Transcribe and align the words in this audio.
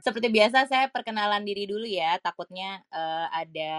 Seperti 0.00 0.32
biasa 0.32 0.66
saya 0.66 0.88
perkenalan 0.88 1.44
diri 1.44 1.68
dulu 1.68 1.84
ya, 1.84 2.16
takutnya 2.18 2.80
uh, 2.90 3.28
ada 3.30 3.74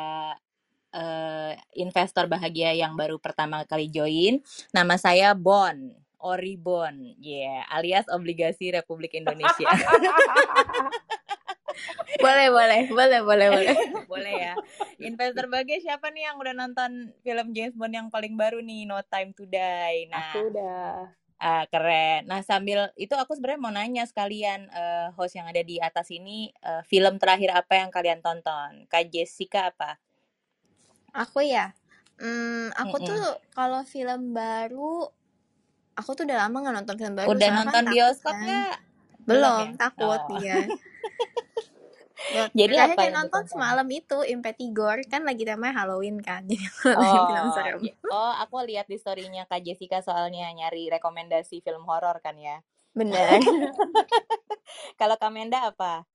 uh, 0.96 1.52
investor 1.76 2.28
bahagia 2.28 2.76
yang 2.76 2.96
baru 2.96 3.18
pertama 3.18 3.66
kali 3.66 3.90
join. 3.90 4.40
Nama 4.72 4.96
saya 4.96 5.34
Bon, 5.34 5.74
Ori 6.22 6.56
Bon, 6.56 6.94
yeah, 7.18 7.66
alias 7.74 8.06
obligasi 8.14 8.70
Republik 8.70 9.18
Indonesia. 9.18 9.66
boleh, 12.24 12.48
boleh, 12.54 12.82
boleh, 12.94 13.20
boleh, 13.26 13.48
boleh. 13.50 13.76
boleh 14.06 14.34
ya. 14.38 14.54
Investor 15.02 15.50
bahagia 15.50 15.82
siapa 15.82 16.14
nih 16.14 16.30
yang 16.30 16.38
udah 16.38 16.54
nonton 16.54 17.10
film 17.26 17.58
James 17.58 17.74
Bond 17.74 17.98
yang 17.98 18.08
paling 18.14 18.38
baru 18.38 18.62
nih, 18.62 18.86
No 18.86 19.02
Time 19.10 19.34
to 19.34 19.50
Die? 19.50 20.06
Nah, 20.14 20.30
aku 20.30 20.54
udah. 20.54 21.10
Uh, 21.42 21.66
keren. 21.74 22.30
Nah 22.30 22.46
sambil 22.46 22.94
itu 22.94 23.18
aku 23.18 23.34
sebenarnya 23.34 23.58
mau 23.58 23.74
nanya 23.74 24.06
sekalian 24.06 24.70
uh, 24.70 25.10
host 25.18 25.34
yang 25.34 25.50
ada 25.50 25.66
di 25.66 25.82
atas 25.82 26.14
ini 26.14 26.54
uh, 26.62 26.86
film 26.86 27.18
terakhir 27.18 27.50
apa 27.58 27.82
yang 27.82 27.90
kalian 27.90 28.22
tonton? 28.22 28.86
Kak 28.86 29.10
Jessica 29.10 29.74
apa? 29.74 29.98
Aku 31.18 31.42
ya. 31.42 31.74
Hmm, 32.22 32.70
aku 32.78 33.02
mm 33.02 33.02
-mm. 33.02 33.10
tuh 33.10 33.24
kalau 33.58 33.82
film 33.82 34.38
baru 34.38 35.10
aku 35.98 36.10
tuh 36.14 36.30
udah 36.30 36.46
lama 36.46 36.62
nggak 36.62 36.76
nonton 36.78 36.96
film 37.02 37.14
baru. 37.18 37.28
Udah 37.34 37.50
nonton 37.58 37.74
kan 37.74 37.86
bioskop 37.90 38.36
kan. 38.38 38.46
nggak? 38.46 38.76
Belum, 39.26 39.66
ya? 39.74 39.78
takut 39.82 40.22
oh. 40.22 40.38
ya. 42.30 42.46
Jadi 42.54 42.76
apa 42.78 43.02
yang 43.10 43.26
nonton 43.26 43.44
semalam 43.50 43.88
itu 43.90 44.22
Impetigor 44.30 45.02
kan 45.10 45.26
lagi 45.26 45.44
namanya 45.44 45.82
Halloween 45.82 46.22
kan. 46.22 46.46
Jadi 46.52 46.94
oh, 46.94 47.26
film 47.28 47.50
serem. 47.58 47.80
Oh, 48.14 48.34
aku 48.38 48.62
lihat 48.70 48.86
di 48.86 49.02
storynya 49.02 49.50
Kak 49.50 49.66
Jessica 49.66 50.06
soalnya 50.06 50.46
nyari 50.54 50.94
rekomendasi 50.94 51.66
film 51.66 51.84
horor 51.90 52.22
kan 52.22 52.38
ya. 52.38 52.62
Benar. 52.94 53.42
Kalau 55.00 55.16
Kamenda 55.18 55.72
apa? 55.72 56.06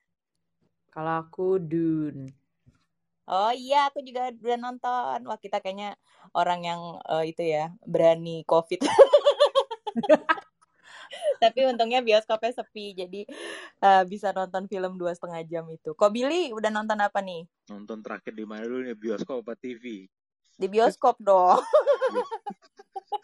Kalau 0.93 1.27
aku 1.27 1.61
Dune. 1.61 2.33
Oh 3.27 3.51
iya, 3.51 3.91
aku 3.91 4.07
juga 4.07 4.31
udah 4.31 4.59
nonton. 4.61 5.19
Wah, 5.27 5.39
kita 5.43 5.59
kayaknya 5.59 5.99
orang 6.31 6.63
yang 6.63 6.81
uh, 7.11 7.27
itu 7.27 7.43
ya, 7.43 7.75
berani 7.83 8.47
COVID. 8.47 8.87
tapi 11.43 11.69
untungnya 11.69 12.01
bioskopnya 12.01 12.53
sepi 12.53 12.97
jadi 12.97 13.23
uh, 13.85 14.03
bisa 14.09 14.33
nonton 14.33 14.67
film 14.67 14.97
dua 15.01 15.13
setengah 15.13 15.43
jam 15.47 15.65
itu. 15.69 15.93
Kok 15.93 16.11
Billy 16.13 16.53
udah 16.53 16.71
nonton 16.73 16.99
apa 17.01 17.21
nih? 17.21 17.45
Nonton 17.69 18.01
terakhir 18.01 18.33
di 18.33 18.45
mana 18.49 18.65
dulu 18.65 18.87
nih? 18.87 18.97
Bioskop 18.97 19.45
apa 19.45 19.55
TV 19.57 20.09
di 20.57 20.67
bioskop 20.67 21.21
dong. 21.21 21.61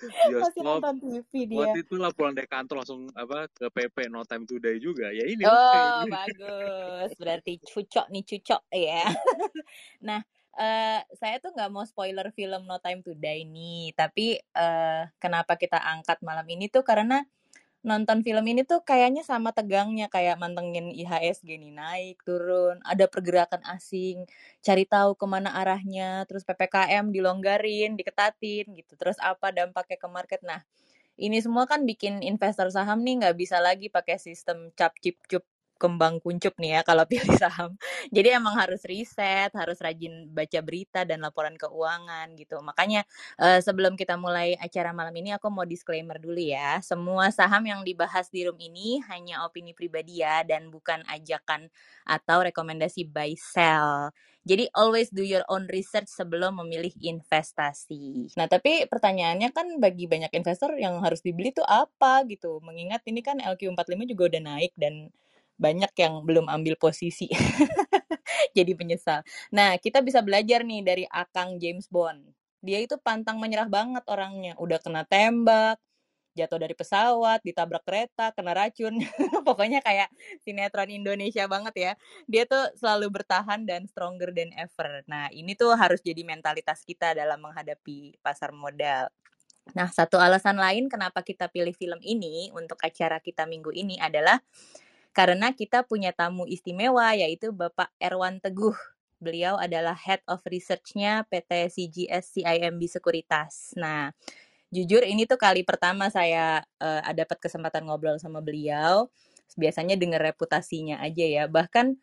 Bioskop. 0.03 0.43
Masih 0.51 0.63
nonton 0.63 0.95
TV 1.01 1.33
dia. 1.49 1.59
Waktu 1.59 1.81
itu 1.87 1.95
lah 1.99 2.11
pulang 2.15 2.35
dari 2.35 2.47
kantor 2.47 2.83
langsung 2.83 3.09
apa 3.15 3.47
ke 3.51 3.67
PP 3.71 4.11
No 4.11 4.23
Time 4.27 4.45
Today 4.47 4.77
juga. 4.79 5.11
Ya 5.11 5.25
ini. 5.27 5.43
Oh 5.47 6.07
bagus. 6.13 7.11
Berarti 7.19 7.59
cucok 7.63 8.07
nih 8.13 8.23
cucok 8.23 8.63
ya. 8.71 9.09
Nah 10.09 10.23
Uh, 10.53 11.01
saya 11.17 11.41
tuh 11.41 11.49
nggak 11.57 11.73
mau 11.73 11.81
spoiler 11.89 12.29
film 12.37 12.69
No 12.69 12.77
Time 12.77 13.01
to 13.01 13.17
Die 13.17 13.49
nih, 13.49 13.97
tapi 13.97 14.37
uh, 14.53 15.09
kenapa 15.17 15.57
kita 15.57 15.81
angkat 15.81 16.21
malam 16.21 16.45
ini 16.45 16.69
tuh 16.69 16.85
karena 16.85 17.25
nonton 17.83 18.23
film 18.23 18.45
ini 18.47 18.63
tuh 18.63 18.81
kayaknya 18.87 19.27
sama 19.27 19.51
tegangnya 19.51 20.07
kayak 20.07 20.39
mantengin 20.39 20.95
IHSG 20.95 21.59
nih 21.59 21.73
naik 21.75 22.23
turun 22.23 22.79
ada 22.87 23.11
pergerakan 23.11 23.63
asing 23.75 24.23
cari 24.63 24.85
tahu 24.87 25.19
ke 25.19 25.27
mana 25.27 25.51
arahnya 25.51 26.23
terus 26.31 26.47
ppkm 26.47 27.11
dilonggarin 27.11 27.99
diketatin 27.99 28.71
gitu 28.79 28.95
terus 28.95 29.19
apa 29.19 29.51
dampaknya 29.51 29.99
ke 29.99 30.09
market. 30.09 30.41
Nah 30.47 30.63
ini 31.19 31.39
semua 31.45 31.67
kan 31.69 31.85
bikin 31.85 32.23
investor 32.25 32.71
saham 32.73 33.03
nih 33.05 33.21
nggak 33.21 33.37
bisa 33.37 33.59
lagi 33.59 33.91
pakai 33.93 34.17
sistem 34.17 34.71
cap 34.79 34.95
cip 35.03 35.19
cup 35.29 35.45
kembang 35.83 36.23
kuncup 36.23 36.55
nih 36.63 36.79
ya 36.79 36.81
kalau 36.87 37.03
pilih 37.11 37.35
saham. 37.35 37.75
Jadi 38.15 38.39
emang 38.39 38.55
harus 38.55 38.87
riset, 38.87 39.51
harus 39.51 39.83
rajin 39.83 40.31
baca 40.31 40.63
berita 40.63 41.03
dan 41.03 41.19
laporan 41.27 41.59
keuangan 41.59 42.31
gitu. 42.39 42.63
Makanya 42.63 43.03
uh, 43.43 43.59
sebelum 43.59 43.99
kita 43.99 44.15
mulai 44.15 44.55
acara 44.63 44.95
malam 44.95 45.11
ini 45.19 45.35
aku 45.35 45.51
mau 45.51 45.67
disclaimer 45.67 46.23
dulu 46.23 46.39
ya. 46.39 46.79
Semua 46.87 47.35
saham 47.35 47.67
yang 47.67 47.83
dibahas 47.83 48.31
di 48.31 48.47
room 48.47 48.63
ini 48.63 49.03
hanya 49.11 49.43
opini 49.43 49.75
pribadi 49.75 50.23
ya 50.23 50.47
dan 50.47 50.71
bukan 50.71 51.03
ajakan 51.11 51.67
atau 52.07 52.47
rekomendasi 52.47 53.11
buy 53.11 53.35
sell. 53.35 54.15
Jadi 54.43 54.67
always 54.75 55.07
do 55.15 55.23
your 55.23 55.47
own 55.47 55.71
research 55.71 56.11
sebelum 56.11 56.59
memilih 56.59 56.91
investasi. 56.99 58.35
Nah, 58.35 58.51
tapi 58.51 58.91
pertanyaannya 58.91 59.55
kan 59.55 59.79
bagi 59.79 60.11
banyak 60.11 60.35
investor 60.35 60.75
yang 60.75 60.99
harus 60.99 61.23
dibeli 61.23 61.55
tuh 61.55 61.63
apa 61.63 62.27
gitu. 62.27 62.59
Mengingat 62.59 63.07
ini 63.07 63.23
kan 63.23 63.39
LQ45 63.39 64.03
juga 64.11 64.23
udah 64.35 64.43
naik 64.43 64.75
dan 64.75 65.15
banyak 65.63 65.93
yang 65.95 66.27
belum 66.27 66.51
ambil 66.51 66.75
posisi. 66.75 67.31
Jadi 68.57 68.75
penyesal. 68.75 69.23
Nah, 69.55 69.79
kita 69.79 70.03
bisa 70.03 70.19
belajar 70.19 70.67
nih 70.67 70.83
dari 70.83 71.05
Akang 71.07 71.63
James 71.63 71.87
Bond. 71.87 72.27
Dia 72.59 72.83
itu 72.83 72.99
pantang 72.99 73.39
menyerah 73.39 73.71
banget 73.71 74.03
orangnya. 74.11 74.59
Udah 74.59 74.83
kena 74.83 75.07
tembak, 75.07 75.79
jatuh 76.35 76.59
dari 76.59 76.75
pesawat, 76.75 77.45
ditabrak 77.45 77.85
kereta, 77.85 78.33
kena 78.35 78.53
racun. 78.57 78.99
Pokoknya 79.49 79.85
kayak 79.85 80.11
sinetron 80.43 80.91
Indonesia 80.91 81.45
banget 81.47 81.75
ya. 81.77 81.93
Dia 82.27 82.45
tuh 82.49 82.73
selalu 82.77 83.23
bertahan 83.23 83.63
dan 83.69 83.87
stronger 83.87 84.35
than 84.35 84.51
ever. 84.59 85.07
Nah, 85.07 85.31
ini 85.31 85.55
tuh 85.55 85.73
harus 85.77 86.01
jadi 86.03 86.25
mentalitas 86.27 86.83
kita 86.83 87.15
dalam 87.15 87.39
menghadapi 87.39 88.19
pasar 88.25 88.51
modal. 88.51 89.09
Nah, 89.79 89.87
satu 89.87 90.19
alasan 90.19 90.59
lain 90.59 90.91
kenapa 90.91 91.23
kita 91.23 91.47
pilih 91.47 91.71
film 91.71 92.03
ini 92.03 92.51
untuk 92.51 92.83
acara 92.83 93.23
kita 93.23 93.47
minggu 93.47 93.71
ini 93.71 93.95
adalah 94.03 94.43
karena 95.13 95.53
kita 95.53 95.85
punya 95.85 96.11
tamu 96.17 96.49
istimewa 96.49 97.13
yaitu 97.13 97.53
Bapak 97.53 97.93
Erwan 98.01 98.41
Teguh. 98.41 98.75
Beliau 99.23 99.55
adalah 99.55 99.95
Head 99.95 100.25
of 100.27 100.43
Research-nya 100.43 101.29
PT 101.31 101.71
CGS 101.71 102.35
CIMB 102.35 102.81
Sekuritas. 102.91 103.71
Nah, 103.79 104.11
jujur 104.75 105.07
ini 105.07 105.31
tuh 105.31 105.39
kali 105.39 105.63
pertama 105.63 106.11
saya 106.11 106.67
uh, 106.83 107.01
dapat 107.15 107.39
kesempatan 107.39 107.87
ngobrol 107.87 108.19
sama 108.19 108.43
beliau. 108.43 109.07
Biasanya 109.55 109.95
dengar 109.95 110.27
reputasinya 110.27 110.99
aja 110.99 111.23
ya. 111.23 111.45
Bahkan 111.47 111.95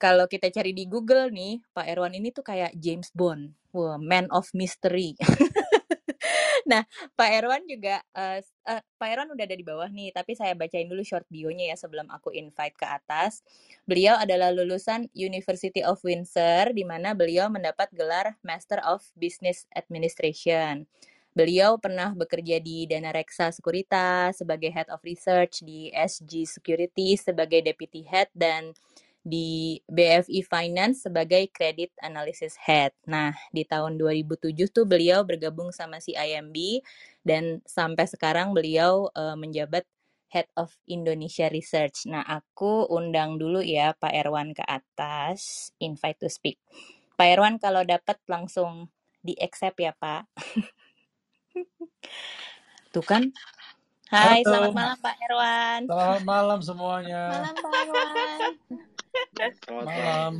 kalau 0.00 0.26
kita 0.30 0.48
cari 0.48 0.72
di 0.72 0.88
Google 0.88 1.28
nih, 1.28 1.60
Pak 1.76 1.86
Erwan 1.86 2.16
ini 2.16 2.32
tuh 2.32 2.46
kayak 2.46 2.72
James 2.78 3.12
Bond, 3.12 3.52
wow, 3.70 4.00
man 4.00 4.26
of 4.32 4.48
mystery. 4.56 5.14
Nah, 6.72 6.88
Pak 7.12 7.30
Erwan 7.36 7.62
juga 7.68 8.00
uh, 8.16 8.40
uh, 8.40 8.80
Pak 8.96 9.08
Erwan 9.12 9.28
udah 9.36 9.44
ada 9.44 9.52
di 9.52 9.60
bawah 9.60 9.92
nih, 9.92 10.08
tapi 10.16 10.32
saya 10.32 10.56
bacain 10.56 10.88
dulu 10.88 11.04
short 11.04 11.28
bio-nya 11.28 11.68
ya 11.68 11.76
sebelum 11.76 12.08
aku 12.08 12.32
invite 12.32 12.72
ke 12.80 12.88
atas. 12.88 13.44
Beliau 13.84 14.16
adalah 14.16 14.48
lulusan 14.48 15.12
University 15.12 15.84
of 15.84 16.00
Windsor 16.00 16.72
di 16.72 16.88
mana 16.88 17.12
beliau 17.12 17.52
mendapat 17.52 17.92
gelar 17.92 18.40
Master 18.40 18.80
of 18.88 19.04
Business 19.20 19.68
Administration. 19.76 20.88
Beliau 21.36 21.76
pernah 21.76 22.12
bekerja 22.16 22.60
di 22.60 22.88
Dana 22.88 23.12
Reksa 23.12 23.52
Sekuritas 23.52 24.40
sebagai 24.40 24.72
Head 24.72 24.88
of 24.88 25.04
Research 25.04 25.64
di 25.64 25.92
SG 25.92 26.48
Security 26.48 27.20
sebagai 27.20 27.60
Deputy 27.64 28.04
Head 28.04 28.32
dan 28.32 28.72
di 29.22 29.78
BFI 29.86 30.42
Finance 30.42 31.06
sebagai 31.06 31.46
Credit 31.54 31.94
Analysis 32.02 32.58
Head. 32.58 32.90
Nah, 33.06 33.30
di 33.54 33.62
tahun 33.62 33.94
2007 33.94 34.74
tuh 34.74 34.82
beliau 34.82 35.22
bergabung 35.22 35.70
sama 35.70 36.02
CIMB 36.02 36.82
dan 37.22 37.62
sampai 37.62 38.10
sekarang 38.10 38.50
beliau 38.50 39.06
uh, 39.14 39.38
menjabat 39.38 39.86
Head 40.32 40.50
of 40.58 40.74
Indonesia 40.90 41.46
Research. 41.52 42.08
Nah, 42.10 42.26
aku 42.26 42.90
undang 42.90 43.38
dulu 43.38 43.62
ya 43.62 43.94
Pak 43.94 44.10
Erwan 44.10 44.56
ke 44.56 44.64
atas, 44.66 45.70
invite 45.78 46.18
to 46.18 46.26
speak. 46.26 46.58
Pak 47.14 47.28
Erwan 47.38 47.62
kalau 47.62 47.86
dapat 47.86 48.18
langsung 48.26 48.90
di 49.22 49.38
accept 49.38 49.78
ya 49.78 49.94
Pak. 49.94 50.26
Tuh 52.92 53.04
kan 53.04 53.30
Hai, 54.12 54.44
Halo. 54.44 54.68
selamat 54.68 54.72
malam 54.76 54.98
Pak 55.00 55.16
Erwan. 55.24 55.80
Selamat 55.88 56.22
malam 56.28 56.60
semuanya. 56.60 57.22
Malam 57.32 57.54
Pak 57.56 57.72
Erwan. 57.80 58.52
Malam. 59.88 60.32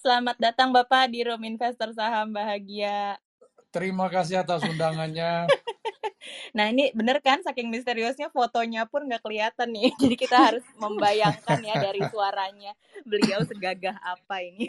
Selamat 0.00 0.36
datang 0.40 0.72
Bapak 0.72 1.12
di 1.12 1.20
Room 1.20 1.44
Investor 1.44 1.92
Saham 1.92 2.32
Bahagia. 2.32 3.20
Terima 3.68 4.08
kasih 4.08 4.40
atas 4.40 4.64
undangannya. 4.64 5.52
nah 6.56 6.72
ini 6.72 6.88
bener 6.96 7.20
kan 7.20 7.44
saking 7.44 7.68
misteriusnya 7.68 8.32
fotonya 8.32 8.88
pun 8.88 9.04
nggak 9.04 9.20
kelihatan 9.20 9.76
nih. 9.76 9.92
Jadi 10.00 10.16
kita 10.16 10.40
harus 10.40 10.64
membayangkan 10.80 11.60
ya 11.60 11.76
dari 11.76 12.00
suaranya 12.08 12.72
beliau 13.04 13.44
segagah 13.44 14.00
apa 14.00 14.40
ini. 14.40 14.64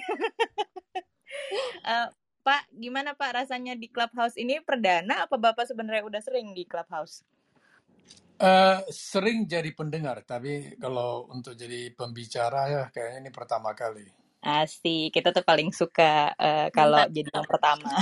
uh, 1.88 2.12
Pak, 2.44 2.68
gimana 2.76 3.16
Pak 3.16 3.32
rasanya 3.48 3.80
di 3.80 3.88
Clubhouse 3.88 4.36
ini 4.36 4.60
perdana 4.60 5.24
apa 5.24 5.40
Bapak 5.40 5.72
sebenarnya 5.72 6.04
udah 6.04 6.20
sering 6.20 6.52
di 6.52 6.68
Clubhouse? 6.68 7.24
Uh, 8.42 8.82
sering 8.90 9.46
jadi 9.46 9.70
pendengar, 9.78 10.26
tapi 10.26 10.74
kalau 10.82 11.30
untuk 11.30 11.54
jadi 11.54 11.94
pembicara 11.94 12.74
ya 12.74 12.84
kayaknya 12.90 13.28
ini 13.28 13.30
pertama 13.30 13.70
kali. 13.78 14.10
Asik, 14.42 15.14
kita 15.14 15.30
tuh 15.30 15.46
paling 15.46 15.70
suka 15.70 16.34
uh, 16.34 16.74
kalau 16.74 17.06
jadi 17.14 17.30
yang 17.30 17.46
pertama. 17.46 17.86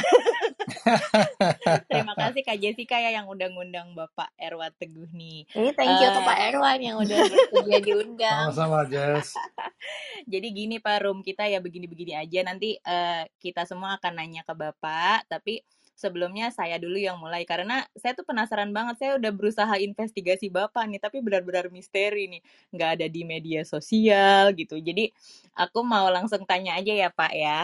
Terima 1.92 2.16
kasih 2.16 2.48
Kak 2.48 2.56
Jessica 2.56 2.96
ya 2.96 3.12
yang 3.12 3.28
udah 3.28 3.52
ngundang 3.52 3.92
Bapak 3.92 4.32
Erwan 4.40 4.72
Teguh 4.80 5.12
nih. 5.12 5.44
Ini 5.52 5.76
thank 5.76 6.00
you 6.00 6.08
uh, 6.08 6.16
ke 6.16 6.22
Pak 6.24 6.40
Erwan 6.48 6.80
yang 6.80 6.96
udah 7.04 7.18
bersedia 7.28 7.80
diundang. 7.84 8.56
Sama-sama 8.56 8.88
Jess. 8.88 9.36
Jadi 10.32 10.48
gini 10.56 10.80
Pak 10.80 11.04
Rum, 11.04 11.28
kita 11.28 11.44
ya 11.52 11.60
begini-begini 11.60 12.16
aja. 12.16 12.40
Nanti 12.48 12.80
uh, 12.80 13.28
kita 13.44 13.68
semua 13.68 14.00
akan 14.00 14.16
nanya 14.16 14.48
ke 14.48 14.56
Bapak, 14.56 15.28
tapi 15.28 15.60
sebelumnya 16.00 16.48
saya 16.56 16.80
dulu 16.80 16.96
yang 16.96 17.20
mulai 17.20 17.44
karena 17.44 17.84
saya 18.00 18.16
tuh 18.16 18.24
penasaran 18.24 18.72
banget. 18.72 18.96
Saya 19.04 19.12
udah 19.20 19.32
berusaha 19.36 19.74
investigasi 19.76 20.48
Bapak 20.48 20.88
nih, 20.88 21.04
tapi 21.04 21.20
benar-benar 21.20 21.68
misteri 21.68 22.32
nih. 22.32 22.42
Nggak 22.72 22.90
ada 23.00 23.08
di 23.12 23.22
media 23.28 23.68
sosial 23.68 24.56
gitu. 24.56 24.80
Jadi 24.80 25.12
aku 25.60 25.84
mau 25.84 26.08
langsung 26.08 26.48
tanya 26.48 26.80
aja 26.80 26.96
ya 26.96 27.10
Pak 27.12 27.34
ya. 27.36 27.60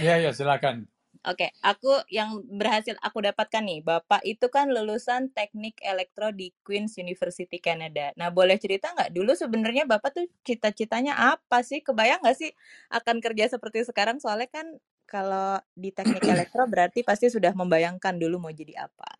Iya, 0.00 0.14
ya 0.24 0.30
silakan. 0.34 0.90
Oke, 1.24 1.56
aku 1.64 2.04
yang 2.12 2.44
berhasil 2.52 3.00
aku 3.00 3.24
dapatkan 3.24 3.64
nih, 3.64 3.80
Bapak 3.80 4.20
itu 4.28 4.44
kan 4.52 4.68
lulusan 4.68 5.32
teknik 5.32 5.80
elektro 5.80 6.28
di 6.28 6.52
Queen's 6.60 7.00
University 7.00 7.56
Canada. 7.64 8.12
Nah, 8.20 8.28
boleh 8.28 8.60
cerita 8.60 8.92
nggak 8.92 9.08
dulu 9.08 9.32
sebenarnya 9.32 9.88
Bapak 9.88 10.12
tuh 10.12 10.28
cita-citanya 10.44 11.16
apa 11.16 11.64
sih? 11.64 11.80
Kebayang 11.80 12.20
nggak 12.20 12.36
sih 12.36 12.52
akan 12.92 13.24
kerja 13.24 13.48
seperti 13.56 13.88
sekarang? 13.88 14.20
Soalnya 14.20 14.52
kan 14.52 14.76
kalau 15.14 15.62
di 15.70 15.94
teknik 15.94 16.26
elektro 16.26 16.66
berarti 16.66 17.06
pasti 17.06 17.30
sudah 17.30 17.54
membayangkan 17.54 18.18
dulu 18.18 18.42
mau 18.42 18.50
jadi 18.50 18.90
apa. 18.90 19.14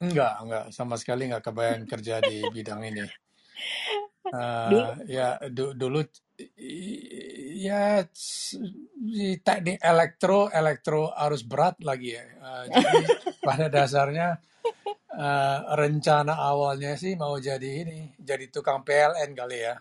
Enggak, 0.00 0.34
enggak. 0.40 0.64
Sama 0.72 0.96
sekali 0.96 1.28
enggak 1.28 1.52
kebayang 1.52 1.84
kerja 1.84 2.24
di 2.24 2.40
bidang 2.48 2.80
ini. 2.80 3.04
Uh, 4.26 4.96
ya 5.06 5.38
du 5.52 5.76
dulu 5.76 6.02
ya 7.60 8.02
di 8.96 9.38
teknik 9.38 9.78
elektro 9.84 10.48
elektro 10.48 11.12
arus 11.12 11.44
berat 11.44 11.76
lagi 11.84 12.16
ya. 12.16 12.24
Uh, 12.40 12.64
jadi 12.72 13.04
pada 13.44 13.66
dasarnya 13.68 14.40
uh, 15.12 15.58
rencana 15.76 16.40
awalnya 16.40 16.96
sih 16.96 17.20
mau 17.20 17.36
jadi 17.36 17.84
ini 17.84 18.16
jadi 18.16 18.48
tukang 18.48 18.80
PLN 18.80 19.36
kali 19.36 19.60
ya. 19.60 19.76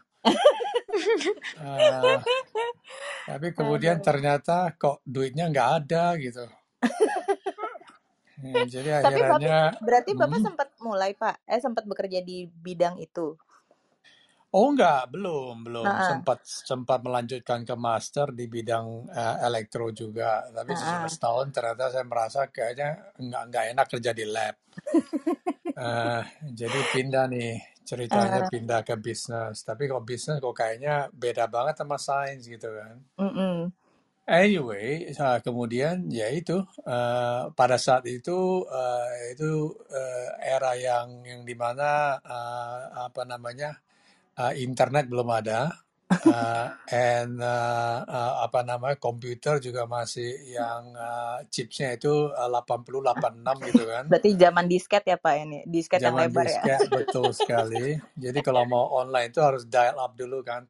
Uh, 1.56 2.19
tapi 3.27 3.48
kemudian 3.51 4.00
ternyata 4.00 4.72
kok 4.80 5.04
duitnya 5.04 5.51
nggak 5.51 5.69
ada 5.83 6.16
gitu. 6.16 6.45
Ya, 8.39 8.63
jadi 8.80 8.89
tapi 9.04 9.22
akhirnya 9.22 9.75
bapak, 9.75 9.83
berarti 9.83 10.12
bapak 10.16 10.38
hmm, 10.39 10.45
sempat 10.45 10.69
mulai 10.80 11.12
pak, 11.18 11.36
eh 11.45 11.60
sempat 11.60 11.83
bekerja 11.83 12.24
di 12.24 12.48
bidang 12.48 13.01
itu. 13.01 13.36
Oh 14.56 14.72
enggak, 14.72 15.12
belum, 15.12 15.68
belum. 15.68 15.83
Heeh. 15.83 16.07
Sempat 16.16 16.39
sempat 16.48 17.04
melanjutkan 17.04 17.68
ke 17.68 17.75
master 17.75 18.31
di 18.31 18.48
bidang 18.48 19.04
uh, 19.12 19.36
elektro 19.44 19.92
juga. 19.92 20.48
Tapi 20.48 20.72
setelah 20.72 21.04
Heeh. 21.04 21.12
setahun 21.12 21.48
ternyata 21.51 21.92
saya 21.92 22.06
merasa 22.07 22.48
kayaknya 22.48 23.12
enggak 23.19 23.44
enggak 23.51 23.63
enak 23.75 23.86
kerja 23.92 24.12
di 24.16 24.24
lab. 24.24 24.56
Eh, 25.75 26.24
jadi 26.60 26.80
pindah 26.94 27.25
nih 27.33 27.51
ceritanya 27.89 28.39
Eh, 28.39 28.50
pindah 28.51 28.80
ke 28.88 28.95
bisnis. 29.06 29.57
Tapi 29.68 29.83
kok 29.92 30.04
bisnis 30.10 30.39
kok 30.44 30.56
kayaknya 30.56 30.94
beda 31.12 31.45
banget 31.51 31.75
sama 31.80 31.98
sains 32.00 32.44
gitu 32.48 32.69
kan. 32.80 32.95
mm-mm. 33.19 33.72
Anyway, 34.25 35.06
uh, 35.22 35.38
kemudian 35.45 36.10
ya 36.10 36.27
itu 36.33 36.57
uh, 36.89 37.54
pada 37.54 37.77
saat 37.77 38.10
itu 38.10 38.66
uh, 38.66 39.10
itu 39.30 39.69
uh, 39.94 40.30
era 40.42 40.74
yang 40.74 41.22
yang 41.30 41.42
di 41.45 41.54
mana 41.54 42.18
uh, 42.25 43.06
apa 43.06 43.22
namanya 43.30 43.77
uh, 44.42 44.54
internet 44.57 45.06
belum 45.12 45.30
ada, 45.30 45.69
uh, 46.12 46.68
and 46.94 47.42
uh, 47.42 48.06
uh, 48.06 48.34
apa 48.46 48.62
namanya 48.62 48.98
komputer 49.02 49.57
juga 49.57 49.90
masih 49.90 50.30
yang 50.54 50.94
uh, 50.94 51.42
chipsnya 51.50 51.98
itu 51.98 52.30
uh, 52.30 52.50
80 52.50 53.02
86 53.02 53.69
gitu 53.74 53.84
kan. 53.94 54.04
Berarti 54.06 54.30
zaman 54.38 54.66
disket 54.69 55.04
ya 55.10 55.18
pak 55.18 55.36
ini, 55.42 55.60
disket 55.66 56.00
yang 56.02 56.13
Zaman 56.13 56.30
lebar 56.30 56.46
ya. 56.46 56.62
disket 56.62 56.80
betul 56.94 57.28
sekali. 57.40 57.98
Jadi 58.16 58.40
kalau 58.46 58.63
mau 58.69 58.86
online 59.02 59.34
itu 59.34 59.42
harus 59.42 59.66
dial 59.66 59.98
up 59.98 60.13
dulu 60.13 60.46
kan, 60.46 60.69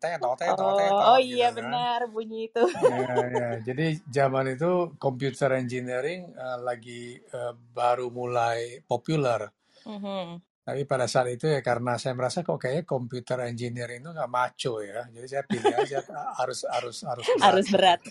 Oh, 0.56 1.16
oh 1.16 1.20
gitu 1.20 1.36
iya 1.36 1.52
kan. 1.52 1.58
benar 1.60 2.00
bunyi 2.08 2.48
itu. 2.48 2.64
Ya, 2.80 3.16
ya. 3.28 3.50
Jadi 3.68 3.86
zaman 4.08 4.56
itu 4.56 4.96
computer 4.98 5.52
engineering 5.60 6.32
uh, 6.40 6.60
lagi 6.64 7.20
uh, 7.36 7.54
baru 7.76 8.08
mulai 8.08 8.80
populer. 8.88 9.52
Mhm. 9.86 10.55
Tapi 10.66 10.82
pada 10.90 11.06
saat 11.06 11.30
itu 11.30 11.46
ya 11.46 11.62
karena 11.62 11.94
saya 12.02 12.18
merasa 12.18 12.42
kok 12.42 12.58
kayaknya 12.58 12.90
computer 12.90 13.38
engineering 13.46 14.02
itu 14.02 14.10
nggak 14.10 14.32
maco 14.34 14.82
ya. 14.82 15.06
Jadi 15.14 15.28
saya 15.30 15.44
pilih 15.46 15.74
aja 15.78 16.02
harus 16.42 16.66
harus 16.66 16.98
harus 17.06 17.26
berat. 17.30 17.46
Harus 17.46 17.68
berat. 17.70 18.02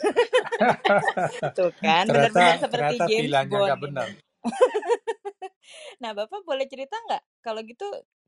Tuh 1.59 1.75
kan, 1.83 2.07
ternyata 2.07 2.31
benar-benar 2.31 2.57
seperti 2.63 2.95
ternyata 2.95 3.05
James 3.11 3.23
pilihannya 3.27 3.59
nggak 3.59 3.83
benar. 3.83 4.09
Nah, 6.03 6.13
Bapak 6.13 6.45
boleh 6.45 6.69
cerita 6.69 6.93
nggak 7.09 7.23
kalau 7.41 7.65
gitu 7.65 7.87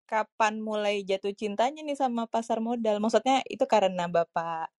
kapan 0.09 0.63
mulai 0.63 1.03
jatuh 1.05 1.35
cintanya 1.37 1.85
nih 1.85 1.99
sama 1.99 2.25
pasar 2.25 2.63
modal? 2.65 2.97
Maksudnya 3.03 3.45
itu 3.47 3.69
karena 3.69 4.09
Bapak 4.09 4.73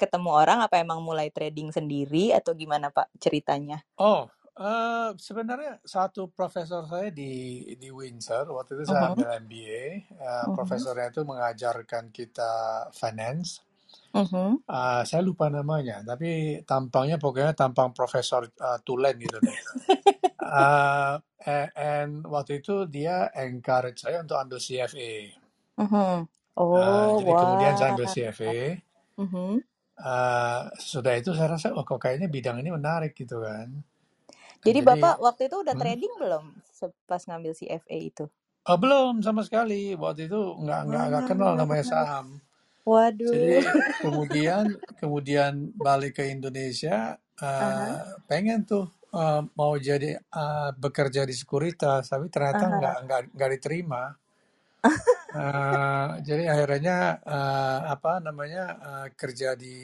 ketemu 0.00 0.30
orang 0.32 0.58
apa 0.64 0.80
emang 0.80 1.04
mulai 1.04 1.28
trading 1.28 1.70
sendiri 1.70 2.32
atau 2.32 2.56
gimana 2.56 2.88
Pak 2.88 3.12
ceritanya? 3.20 3.84
Oh, 4.00 4.32
eh, 4.60 5.08
sebenarnya 5.16 5.80
satu 5.82 6.28
profesor 6.28 6.84
saya 6.84 7.08
di 7.10 7.32
di 7.74 7.88
Windsor 7.88 8.44
waktu 8.50 8.76
itu 8.76 8.84
saya 8.86 9.08
Mhm, 9.08 9.10
ambil 9.16 9.28
MBA. 9.42 9.84
eh, 10.20 10.46
mhm, 10.46 10.52
profesornya 10.52 11.08
itu 11.08 11.22
mengajarkan 11.24 12.12
kita 12.12 12.52
finance. 12.92 13.64
mhm. 14.12 14.60
Eh, 14.68 15.02
saya 15.02 15.22
lupa 15.22 15.48
namanya, 15.48 16.04
tapi 16.04 16.60
tampangnya 16.62 17.16
pokoknya 17.16 17.52
tampang 17.52 17.90
Profesor 17.90 18.46
eh, 18.46 18.78
Tulen 18.82 19.16
gitu 19.18 19.38
deh. 19.38 19.58
Eh, 20.40 21.14
a- 21.46 21.70
and 21.76 22.24
waktu 22.26 22.58
itu 22.58 22.88
dia 22.88 23.28
encourage 23.36 24.00
saya 24.00 24.18
untuk 24.18 24.34
ambil 24.34 24.58
CFA. 24.58 25.12
Mhm. 25.76 26.26
Eh, 26.70 26.80
Oh, 26.80 27.18
jadi 27.18 27.32
kemudian 27.36 27.74
saya 27.76 27.86
wah. 27.86 27.94
ambil 27.94 28.06
CFA. 28.08 28.58
Mhm. 29.16 29.52
Eh, 30.00 30.62
sudah 30.80 31.12
itu 31.12 31.30
saya 31.36 31.54
rasa, 31.54 31.70
oh 31.70 31.84
kok 31.84 32.00
kayaknya 32.00 32.26
bidang 32.26 32.56
ini 32.58 32.72
menarik 32.72 33.12
gitu 33.12 33.44
kan. 33.44 33.68
Jadi 34.66 34.80
Jadi, 34.80 34.84
Bapak 34.88 35.14
waktu 35.26 35.42
itu 35.48 35.56
udah 35.64 35.74
hmm, 35.74 35.80
trading 35.80 36.12
belum 36.22 36.44
se- 36.78 36.96
pas 37.10 37.22
ngambil 37.28 37.52
CFA 37.58 37.98
itu? 38.10 38.24
oh, 38.70 38.76
belum 38.82 39.14
sama 39.26 39.42
sekali. 39.48 39.80
Waktu 40.02 40.20
itu 40.28 40.40
nggak 40.62 40.80
nggak 40.88 41.04
nggak 41.10 41.24
kenal 41.28 41.52
namanya 41.60 41.84
saham. 41.92 42.26
waduh. 42.88 43.30
Jadi 43.30 43.70
kemudian 44.02 44.64
kemudian 45.00 45.52
balik 45.86 46.12
ke 46.18 46.24
Indonesia, 46.34 46.96
Aha, 47.58 47.90
eh, 47.90 48.02
pengen 48.30 48.60
tuh 48.70 48.84
eh, 49.14 49.42
mau 49.58 49.74
jadi 49.88 50.10
eh, 50.20 50.70
bekerja 50.84 51.22
di 51.30 51.34
sekuritas, 51.40 52.02
tapi 52.12 52.26
ternyata 52.34 52.64
aha. 52.64 52.78
nggak 52.78 52.96
nggak 53.06 53.20
nggak 53.36 53.50
diterima. 53.56 54.02
Eh, 55.30 56.06
jadi 56.26 56.44
akhirnya 56.50 57.22
eh, 57.22 57.78
apa 57.94 58.18
namanya 58.18 58.64
eh, 58.82 59.06
kerja 59.14 59.54
di 59.54 59.74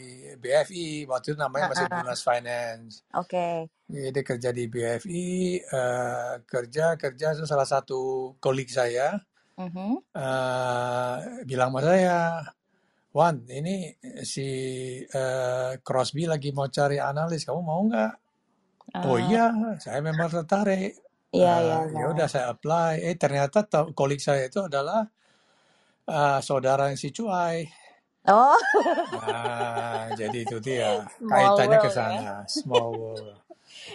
BFI 0.42 1.06
waktu 1.06 1.26
itu 1.35 1.38
namanya 1.38 1.70
masih 1.70 1.87
Aha, 1.87 1.97
Bunas 2.02 2.20
Finance. 2.26 2.92
Oke. 3.14 3.70
Jadi 3.87 4.20
kerja 4.26 4.50
di 4.50 4.66
BFI, 4.66 5.26
eh, 5.62 6.32
kerja 6.42 6.99
kerja 6.99 7.26
itu 7.38 7.44
salah 7.47 7.68
satu 7.68 8.35
kolik 8.42 8.66
saya 8.66 9.14
Mhm. 9.56 10.02
eh, 10.18 11.16
bilang 11.49 11.70
sama 11.70 11.80
saya, 11.87 12.18
Wan, 13.16 13.37
ini 13.49 13.94
si 14.26 14.49
eh, 15.06 15.73
Crosby 15.87 16.26
lagi 16.26 16.50
mau 16.52 16.66
cari 16.68 16.99
analis, 17.00 17.47
kamu 17.47 17.61
mau 17.62 17.80
nggak? 17.87 18.12
Oh 19.06 19.16
Ah, 19.16 19.28
iya, 19.30 19.47
saya 19.78 20.00
memang 20.02 20.28
tertarik. 20.32 20.92
iya 21.30 21.54
Eh, 21.61 21.64
iya 21.64 21.78
ya 21.92 21.92
iya. 21.92 22.04
udah 22.12 22.26
saya 22.32 22.47
apply. 22.52 22.92
Eh 23.06 23.14
ternyata 23.16 23.59
kolik 23.94 24.20
saya 24.20 24.49
itu 24.50 24.61
adalah 24.68 25.06
eh, 26.08 26.38
saudara 26.42 26.84
si 26.96 27.08
Cuai. 27.14 27.66
Oh, 28.28 28.58
Nah, 29.06 30.10
jadi 30.18 30.38
itu 30.46 30.56
dia 30.58 31.06
small 31.18 31.30
kaitannya 31.30 31.78
ke 31.78 31.88
ya. 31.90 31.94
sana, 31.94 32.30
small 32.50 32.88
world. 32.98 33.38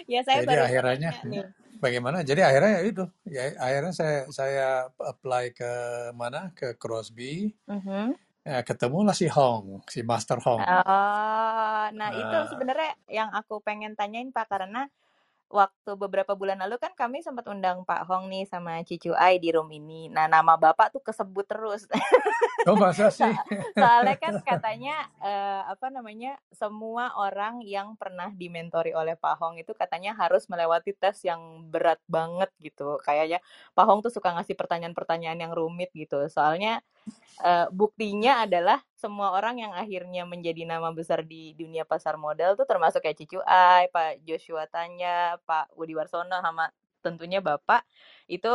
Ya 0.07 0.21
saya 0.23 0.43
Jadi 0.43 0.55
akhirnya 0.55 1.11
nih. 1.27 1.43
bagaimana? 1.83 2.17
Jadi 2.23 2.41
akhirnya 2.47 2.71
ya 2.79 2.81
itu, 2.87 3.03
ya 3.27 3.43
akhirnya 3.59 3.93
saya 3.95 4.17
saya 4.31 4.67
apply 5.01 5.43
ke 5.51 5.71
mana? 6.15 6.51
Ke 6.55 6.75
Crosby. 6.79 7.51
Mhm. 7.67 8.15
Ya, 8.41 8.65
ketemulah 8.65 9.13
si 9.13 9.29
Hong, 9.29 9.85
si 9.85 10.01
Master 10.01 10.41
Hong. 10.41 10.65
Oh, 10.65 11.83
nah 11.93 12.09
itu 12.09 12.33
Eh, 12.33 12.45
sebenarnya 12.49 12.91
yang 13.05 13.29
aku 13.29 13.61
pengen 13.61 13.93
tanyain 13.93 14.33
Pak 14.33 14.49
karena 14.49 14.89
waktu 15.51 15.91
beberapa 15.99 16.33
bulan 16.39 16.59
lalu 16.63 16.79
kan 16.81 16.91
kami 16.97 17.21
sempat 17.23 17.45
undang 17.51 17.83
Pak 17.85 18.07
Hong 18.09 18.31
nih 18.31 18.47
sama 18.47 18.81
Cicu 18.87 19.11
Ai 19.15 19.37
di 19.43 19.51
room 19.53 19.69
ini. 19.71 20.07
Nah, 20.09 20.25
nama 20.31 20.55
Bapak 20.59 20.95
tuh 20.95 21.03
kesebut 21.03 21.45
terus. 21.47 21.85
oh 22.67 22.77
masa 22.77 23.09
sih? 23.17 23.33
So- 23.77 23.81
Soalnya 23.81 24.15
kan 24.21 24.35
katanya 24.49 24.95
eh, 25.19 25.61
apa 25.65 25.87
namanya 25.89 26.37
semua 26.53 27.13
orang 27.17 27.61
yang 27.65 27.97
pernah 27.97 28.29
dimentori 28.33 28.93
oleh 28.93 29.17
Pak 29.17 29.35
Hong 29.41 29.57
itu 29.57 29.73
katanya 29.73 30.13
harus 30.13 30.45
melewati 30.45 30.93
tes 30.93 31.17
yang 31.25 31.65
berat 31.69 31.97
banget 32.05 32.49
gitu. 32.61 33.01
Kayaknya 33.01 33.39
Pak 33.73 33.85
Hong 33.89 33.99
tuh 34.05 34.13
suka 34.13 34.33
ngasih 34.37 34.53
pertanyaan-pertanyaan 34.59 35.39
yang 35.41 35.53
rumit 35.57 35.89
gitu. 35.97 36.21
Soalnya 36.29 36.85
eh, 37.41 37.67
buktinya 37.73 38.45
adalah 38.45 38.81
semua 38.93 39.33
orang 39.33 39.57
yang 39.57 39.73
akhirnya 39.73 40.23
menjadi 40.29 40.63
nama 40.69 40.93
besar 40.93 41.25
di 41.25 41.57
dunia 41.57 41.83
pasar 41.87 42.15
modal 42.21 42.53
tuh 42.53 42.69
termasuk 42.69 43.01
kayak 43.01 43.17
Cicu 43.17 43.41
Ai, 43.43 43.89
Pak 43.89 44.21
Joshua 44.27 44.69
Tanya, 44.69 45.41
Pak 45.49 45.73
Budi 45.73 45.97
Warsono 45.97 46.37
sama 46.37 46.69
tentunya 47.01 47.41
Bapak 47.41 47.81
itu 48.29 48.49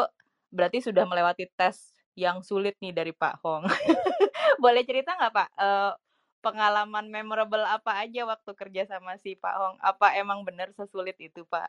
berarti 0.54 0.78
sudah 0.78 1.02
melewati 1.02 1.50
tes 1.58 1.95
yang 2.16 2.40
sulit 2.40 2.74
nih 2.80 2.96
dari 2.96 3.12
Pak 3.12 3.44
Hong. 3.44 3.68
Boleh 4.64 4.82
cerita 4.88 5.12
nggak 5.14 5.32
Pak? 5.36 5.48
Uh, 5.60 5.92
pengalaman 6.40 7.06
memorable 7.12 7.62
apa 7.62 8.02
aja 8.02 8.24
waktu 8.24 8.50
kerja 8.56 8.82
sama 8.88 9.20
si 9.20 9.36
Pak 9.36 9.54
Hong? 9.54 9.76
Apa 9.84 10.16
emang 10.16 10.42
benar 10.42 10.72
sesulit 10.72 11.14
itu 11.20 11.44
Pak? 11.44 11.68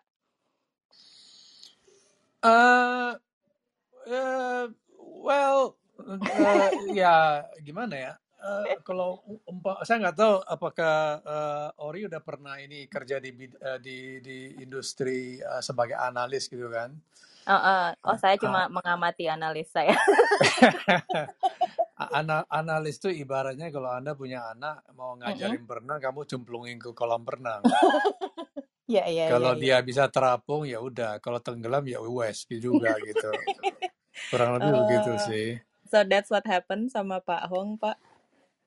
Uh, 2.39 3.19
uh, 4.07 4.65
well, 5.19 5.75
uh, 5.99 6.71
ya 6.95 7.43
gimana 7.59 7.95
ya? 7.97 8.13
Uh, 8.37 8.77
kalau 8.85 9.19
umpa, 9.49 9.81
saya 9.81 9.97
nggak 10.07 10.17
tahu 10.21 10.35
apakah 10.45 11.19
uh, 11.25 11.69
Ori 11.83 12.05
udah 12.05 12.21
pernah 12.21 12.61
ini 12.61 12.85
kerja 12.85 13.17
di 13.17 13.33
uh, 13.33 13.81
di 13.81 14.21
di 14.21 14.61
industri 14.61 15.41
uh, 15.41 15.59
sebagai 15.59 15.97
analis 15.97 16.45
gitu 16.45 16.69
kan? 16.69 16.93
Uh, 16.93 17.36
uh. 17.51 17.85
Oh 18.03 18.17
saya 18.19 18.35
cuma 18.35 18.67
uh, 18.67 18.71
mengamati 18.71 19.31
analis 19.31 19.71
saya. 19.71 19.95
Ana 21.97 22.45
analis 22.53 23.01
itu 23.01 23.09
ibaratnya 23.09 23.73
kalau 23.73 23.89
anda 23.89 24.13
punya 24.13 24.53
anak 24.53 24.85
mau 24.93 25.17
ngajarin 25.17 25.57
mm 25.57 25.65
-hmm. 25.65 25.69
berenang, 25.69 25.99
kamu 25.99 26.21
cemplungin 26.29 26.77
ke 26.77 26.93
kolam 26.93 27.25
berenang. 27.25 27.65
Iya 28.85 29.03
iya. 29.13 29.25
Kalau 29.33 29.57
ya, 29.57 29.61
dia 29.61 29.77
bisa 29.81 30.05
terapung 30.13 30.69
ya 30.69 30.77
udah, 30.77 31.17
kalau 31.17 31.41
tenggelam 31.41 31.81
ya 31.89 31.97
wes 32.03 32.45
juga 32.45 32.93
gitu. 33.07 33.33
Kurang 34.29 34.61
lebih 34.61 34.71
uh, 34.71 34.77
begitu 34.85 35.11
sih. 35.25 35.47
So 35.89 36.05
that's 36.05 36.29
what 36.29 36.45
happened 36.45 36.93
sama 36.93 37.17
Pak 37.23 37.49
Hong, 37.49 37.81
Pak. 37.81 37.97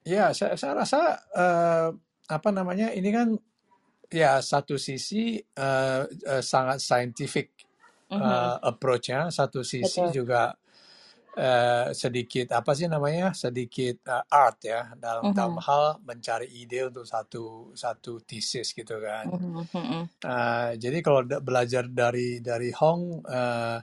Ya, 0.02 0.32
saya, 0.34 0.56
saya 0.58 0.82
rasa 0.82 1.00
uh, 1.36 1.88
apa 2.26 2.48
namanya 2.50 2.90
ini 2.90 3.14
kan 3.14 3.38
ya 4.10 4.42
satu 4.42 4.74
sisi 4.74 5.38
uh, 5.54 6.02
uh, 6.02 6.42
sangat 6.42 6.82
scientific 6.82 7.69
uh, 8.10 8.16
mm 8.16 8.22
-hmm. 8.22 8.68
approach-nya, 8.70 9.20
satu 9.30 9.62
sisi 9.62 10.02
Betul. 10.02 10.26
juga 10.26 10.52
uh, 11.36 11.88
sedikit 11.94 12.50
apa 12.56 12.74
sih 12.74 12.90
namanya 12.90 13.30
sedikit 13.36 14.02
uh, 14.10 14.24
art 14.26 14.66
ya 14.66 14.90
dalam 14.98 15.22
mm 15.22 15.30
-hmm. 15.30 15.38
dalam 15.38 15.56
hal 15.62 15.84
mencari 16.02 16.48
ide 16.50 16.90
untuk 16.90 17.06
satu 17.06 17.70
satu 17.76 18.22
thesis 18.26 18.74
gitu 18.74 18.98
kan. 18.98 19.30
Mm 19.30 19.62
-hmm. 19.66 20.02
uh, 20.26 20.70
jadi 20.74 20.98
kalau 21.04 21.22
belajar 21.42 21.86
dari 21.86 22.42
dari 22.42 22.74
Hong 22.74 23.22
uh, 23.22 23.78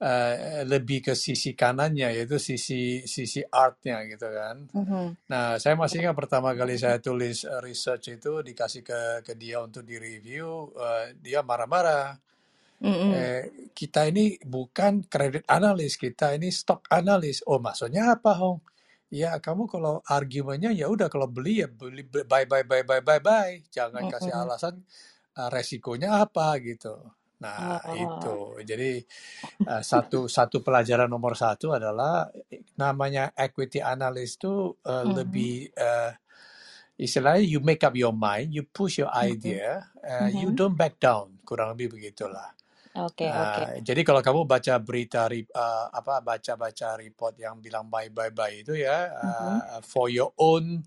uh, 0.00 0.34
lebih 0.64 1.12
ke 1.12 1.12
sisi 1.12 1.52
kanannya 1.52 2.16
yaitu 2.16 2.40
sisi 2.40 3.04
sisi 3.04 3.44
artnya 3.44 4.00
gitu 4.08 4.28
kan. 4.32 4.56
Mm 4.72 4.84
-hmm. 4.84 5.06
Nah 5.28 5.60
saya 5.60 5.76
masih 5.76 6.04
ingat 6.04 6.16
pertama 6.16 6.56
kali 6.56 6.80
saya 6.80 6.96
tulis 6.96 7.44
research 7.60 8.16
itu 8.16 8.40
dikasih 8.40 8.82
ke 8.82 9.00
ke 9.26 9.32
dia 9.36 9.60
untuk 9.60 9.84
direview 9.84 10.72
uh, 10.76 11.12
dia 11.20 11.44
marah-marah 11.44 12.29
Mm-hmm. 12.80 13.10
Eh, 13.12 13.42
kita 13.76 14.08
ini 14.08 14.40
bukan 14.40 15.04
kredit 15.04 15.44
analis, 15.52 16.00
kita 16.00 16.32
ini 16.32 16.48
stock 16.48 16.88
analis. 16.88 17.44
Oh, 17.44 17.60
maksudnya 17.60 18.16
apa, 18.16 18.32
Hong? 18.40 18.64
Ya, 19.12 19.36
kamu 19.36 19.66
kalau 19.66 20.00
argumennya 20.06 20.70
ya 20.70 20.86
udah 20.86 21.10
kalau 21.10 21.26
beli 21.26 21.66
ya 21.66 21.68
beli 21.68 22.06
bye 22.06 22.46
bye 22.46 22.62
bye 22.62 22.86
bye 22.86 23.02
bye 23.02 23.20
bye. 23.20 23.58
Jangan 23.68 24.06
mm-hmm. 24.06 24.14
kasih 24.16 24.32
alasan 24.32 24.74
uh, 25.36 25.48
resikonya 25.50 26.24
apa 26.24 26.56
gitu. 26.62 26.94
Nah, 27.42 27.80
oh. 27.84 27.96
itu. 27.96 28.38
Jadi 28.64 29.02
uh, 29.66 29.82
satu 29.82 30.30
satu 30.30 30.62
pelajaran 30.62 31.10
nomor 31.10 31.34
satu 31.34 31.74
adalah 31.74 32.28
namanya 32.78 33.34
equity 33.34 33.82
analyst 33.82 34.40
itu 34.40 34.78
uh, 34.86 35.02
mm-hmm. 35.02 35.10
lebih 35.10 35.74
uh, 35.74 36.14
istilahnya 37.00 37.42
you 37.42 37.58
make 37.64 37.82
up 37.82 37.98
your 37.98 38.14
mind, 38.14 38.54
you 38.54 38.62
push 38.62 39.02
your 39.02 39.10
idea, 39.10 39.90
mm-hmm. 39.90 40.06
uh, 40.06 40.30
you 40.30 40.54
don't 40.54 40.78
back 40.78 41.02
down. 41.02 41.34
Kurang 41.42 41.74
lebih 41.74 41.98
begitulah. 41.98 42.59
Oke, 42.90 43.22
okay, 43.22 43.30
oke. 43.30 43.54
Okay. 43.54 43.70
Jadi 43.86 44.00
kalau 44.02 44.18
kamu 44.18 44.40
baca 44.50 44.74
berita 44.82 45.30
uh, 45.30 45.86
apa 45.94 46.18
baca-baca 46.26 46.98
report 46.98 47.38
yang 47.38 47.62
bilang 47.62 47.86
bye 47.86 48.10
bye 48.10 48.34
bye 48.34 48.50
itu 48.50 48.74
ya 48.74 49.14
uh, 49.14 49.26
uh-huh. 49.30 49.78
for 49.86 50.10
your 50.10 50.34
own 50.34 50.82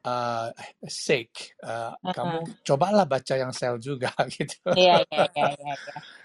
uh, 0.00 0.48
sake 0.88 1.52
uh, 1.60 1.92
uh-huh. 1.92 2.14
kamu 2.16 2.36
cobalah 2.64 3.04
baca 3.04 3.36
yang 3.36 3.52
sel 3.52 3.76
juga 3.76 4.16
gitu. 4.32 4.56
Iya, 4.72 5.04
iya, 5.12 5.28
iya, 5.36 5.52
iya. 5.52 5.76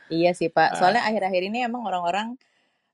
Iya 0.08 0.32
sih, 0.32 0.48
Pak. 0.48 0.80
Soalnya 0.80 1.04
akhir-akhir 1.04 1.44
ini 1.52 1.68
emang 1.68 1.84
orang-orang 1.84 2.40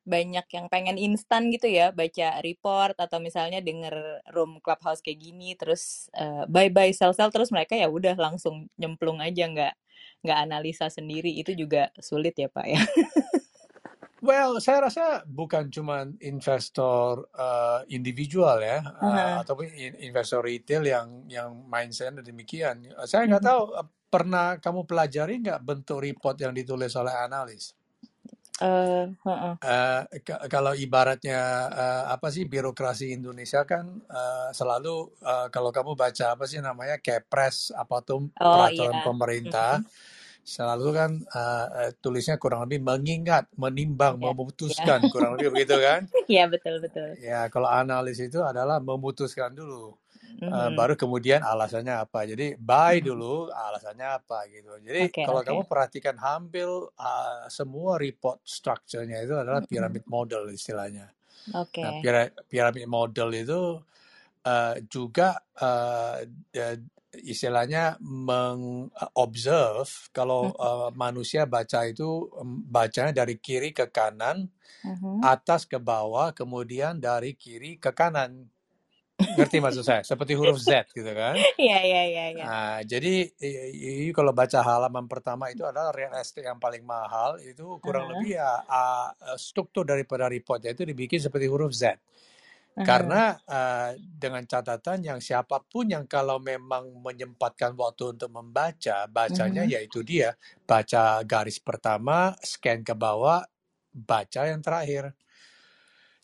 banyak 0.04 0.44
yang 0.52 0.68
pengen 0.68 1.00
instan 1.00 1.48
gitu 1.48 1.72
ya 1.72 1.96
baca 1.96 2.44
report 2.44 3.00
atau 3.00 3.24
misalnya 3.24 3.64
denger 3.64 4.20
room 4.36 4.60
clubhouse 4.60 5.00
kayak 5.00 5.16
gini 5.16 5.56
terus 5.56 6.12
uh, 6.20 6.44
bye 6.52 6.68
bye 6.68 6.92
sel 6.92 7.16
sel 7.16 7.32
terus 7.32 7.56
mereka 7.56 7.80
ya 7.80 7.88
udah 7.88 8.20
langsung 8.20 8.68
nyemplung 8.76 9.24
aja 9.24 9.48
nggak 9.48 9.74
nggak 10.24 10.40
analisa 10.40 10.88
sendiri 10.88 11.30
itu 11.30 11.52
juga 11.54 11.92
sulit 12.00 12.34
ya 12.40 12.48
Pak 12.48 12.66
ya. 12.66 12.82
Well, 14.24 14.64
saya 14.64 14.88
rasa 14.88 15.28
bukan 15.28 15.68
cuma 15.68 16.08
investor 16.24 17.28
uh, 17.36 17.84
individual 17.92 18.56
ya, 18.64 18.80
uh, 18.80 19.04
uh-huh. 19.04 19.44
ataupun 19.44 19.68
investor 20.00 20.40
retail 20.48 20.88
yang 20.88 21.28
yang 21.28 21.52
mindset 21.68 22.16
demikian. 22.24 22.88
Saya 23.04 23.28
nggak 23.28 23.44
uh-huh. 23.44 23.76
tahu 23.76 23.84
pernah 24.08 24.56
kamu 24.64 24.88
pelajari 24.88 25.44
nggak 25.44 25.60
bentuk 25.60 26.00
report 26.00 26.40
yang 26.40 26.56
ditulis 26.56 26.96
oleh 26.96 27.12
analis? 27.12 27.76
Uh, 28.64 29.12
uh, 29.28 29.28
uh. 29.28 29.56
Uh, 29.60 30.02
kalau 30.48 30.72
ibaratnya 30.72 31.68
uh, 31.68 32.04
apa 32.16 32.32
sih 32.32 32.48
birokrasi 32.48 33.12
Indonesia 33.12 33.68
kan 33.68 34.08
uh, 34.08 34.56
selalu 34.56 35.20
uh, 35.20 35.52
kalau 35.52 35.76
kamu 35.76 36.00
baca 36.00 36.32
apa 36.32 36.48
sih 36.48 36.64
namanya 36.64 36.96
kepres 37.04 37.76
apa 37.76 38.00
tuh 38.00 38.32
oh, 38.40 38.40
peraturan 38.40 38.96
iya. 38.96 39.04
pemerintah. 39.04 39.74
Uh 39.84 39.84
-huh 39.84 40.13
selalu 40.44 40.88
kan 40.92 41.12
uh, 41.32 41.90
tulisnya 42.04 42.36
kurang 42.36 42.68
lebih 42.68 42.84
mengingat, 42.84 43.48
menimbang, 43.56 44.20
yeah. 44.20 44.36
memutuskan 44.36 45.00
yeah. 45.00 45.12
kurang 45.12 45.40
lebih 45.40 45.56
begitu 45.56 45.80
kan? 45.80 46.02
Iya 46.28 46.44
yeah, 46.44 46.48
betul 46.48 46.76
betul. 46.84 47.10
Ya 47.20 47.42
kalau 47.48 47.72
analis 47.72 48.20
itu 48.20 48.44
adalah 48.44 48.84
memutuskan 48.84 49.56
dulu, 49.56 49.96
mm-hmm. 50.40 50.52
uh, 50.52 50.70
baru 50.76 51.00
kemudian 51.00 51.40
alasannya 51.44 51.96
apa. 51.96 52.28
Jadi 52.28 52.60
buy 52.60 53.00
mm-hmm. 53.00 53.08
dulu 53.08 53.48
alasannya 53.52 54.08
apa 54.20 54.38
gitu. 54.52 54.72
Jadi 54.84 55.02
okay, 55.08 55.24
kalau 55.24 55.40
okay. 55.40 55.52
kamu 55.52 55.62
perhatikan 55.68 56.16
hampir 56.20 56.68
uh, 57.00 57.48
semua 57.48 57.96
report 57.96 58.44
structure-nya 58.44 59.24
itu 59.24 59.36
adalah 59.40 59.64
pyramid 59.64 60.04
model 60.12 60.52
istilahnya. 60.52 61.08
Okay. 61.44 61.84
Nah 61.84 62.00
pyramid 62.48 62.88
model 62.88 63.30
itu 63.36 63.80
uh, 64.44 64.76
juga 64.92 65.40
uh, 65.60 66.24
istilahnya 67.22 68.02
mengobserve 68.02 69.90
kalau 70.10 70.50
uh, 70.58 70.90
manusia 70.98 71.46
baca 71.46 71.86
itu 71.86 72.26
bacanya 72.66 73.24
dari 73.24 73.38
kiri 73.38 73.70
ke 73.70 73.94
kanan, 73.94 74.50
uh-huh. 74.82 75.22
atas 75.22 75.70
ke 75.70 75.78
bawah, 75.78 76.34
kemudian 76.34 76.98
dari 76.98 77.38
kiri 77.38 77.78
ke 77.78 77.94
kanan. 77.94 78.50
Ngerti 79.14 79.62
maksud 79.62 79.86
saya? 79.86 80.02
Seperti 80.02 80.34
huruf 80.34 80.58
Z 80.58 80.90
gitu 80.90 81.14
kan? 81.14 81.38
Iya 81.38 81.80
iya 81.86 82.02
iya. 82.10 82.26
Ya. 82.34 82.44
Nah, 82.44 82.78
jadi 82.82 83.30
i, 83.40 84.10
kalau 84.10 84.34
baca 84.34 84.60
halaman 84.66 85.06
pertama 85.06 85.54
itu 85.54 85.62
adalah 85.64 85.94
real 85.94 86.12
estate 86.18 86.50
yang 86.50 86.58
paling 86.58 86.82
mahal 86.82 87.38
itu 87.40 87.78
kurang 87.78 88.10
uh-huh. 88.10 88.20
lebih 88.20 88.42
ya 88.42 88.66
uh, 88.66 89.38
struktur 89.38 89.86
daripada 89.86 90.26
reportnya 90.26 90.74
itu 90.74 90.82
dibikin 90.82 91.22
seperti 91.22 91.46
huruf 91.46 91.78
Z. 91.78 91.94
Karena 92.74 93.38
uh, 93.46 93.94
dengan 94.02 94.42
catatan 94.50 95.06
yang 95.06 95.22
siapa 95.22 95.62
pun 95.62 95.86
yang 95.94 96.10
kalau 96.10 96.42
memang 96.42 96.90
menyempatkan 97.06 97.78
waktu 97.78 98.18
untuk 98.18 98.34
membaca, 98.34 99.06
bacanya 99.06 99.62
uh-huh. 99.62 99.78
yaitu 99.78 100.02
dia 100.02 100.34
baca 100.66 101.22
garis 101.22 101.62
pertama, 101.62 102.34
scan 102.42 102.82
ke 102.82 102.98
bawah, 102.98 103.46
baca 103.94 104.50
yang 104.50 104.66
terakhir. 104.66 105.14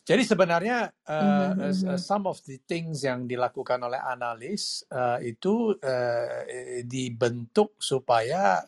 Jadi 0.02 0.26
sebenarnya 0.26 0.90
uh, 1.06 1.70
uh-huh. 1.70 1.94
some 1.94 2.26
of 2.26 2.42
the 2.42 2.58
things 2.66 3.06
yang 3.06 3.30
dilakukan 3.30 3.78
oleh 3.86 4.02
analis 4.02 4.82
uh, 4.90 5.22
itu 5.22 5.78
uh, 5.78 6.42
dibentuk 6.82 7.78
supaya 7.78 8.58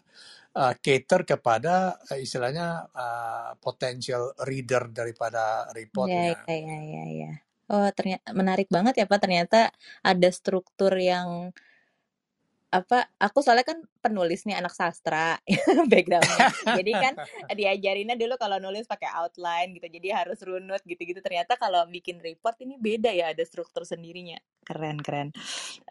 uh, 0.54 0.74
cater 0.78 1.26
kepada 1.26 1.98
uh, 1.98 2.14
istilahnya 2.14 2.86
uh, 2.94 3.58
potential 3.58 4.30
reader 4.46 4.86
daripada 4.94 5.66
reportnya. 5.74 6.38
Iya, 6.46 6.54
iya, 6.62 6.78
iya, 6.78 7.04
iya. 7.10 7.32
Oh, 7.72 7.88
ternyata 7.96 8.36
menarik 8.36 8.68
banget 8.68 9.00
ya, 9.00 9.06
Pak, 9.08 9.20
ternyata 9.24 9.72
ada 10.04 10.28
struktur 10.28 10.92
yang 10.92 11.56
apa, 12.72 13.04
aku 13.20 13.44
soalnya 13.44 13.68
kan 13.68 13.84
penulis 14.00 14.48
nih, 14.48 14.56
anak 14.56 14.72
sastra 14.72 15.36
backgroundnya 15.92 16.48
Jadi 16.64 16.92
kan 16.96 17.14
diajarinnya 17.60 18.16
dulu 18.16 18.40
kalau 18.40 18.56
nulis 18.60 18.88
pakai 18.88 19.08
outline 19.12 19.76
gitu, 19.76 19.88
jadi 19.88 20.24
harus 20.24 20.40
runut 20.40 20.80
gitu-gitu. 20.84 21.20
Ternyata 21.24 21.56
kalau 21.56 21.84
bikin 21.88 22.20
report 22.20 22.60
ini 22.64 22.76
beda 22.80 23.12
ya, 23.12 23.32
ada 23.32 23.44
struktur 23.44 23.84
sendirinya. 23.88 24.36
Keren 24.68 25.00
keren. 25.00 25.32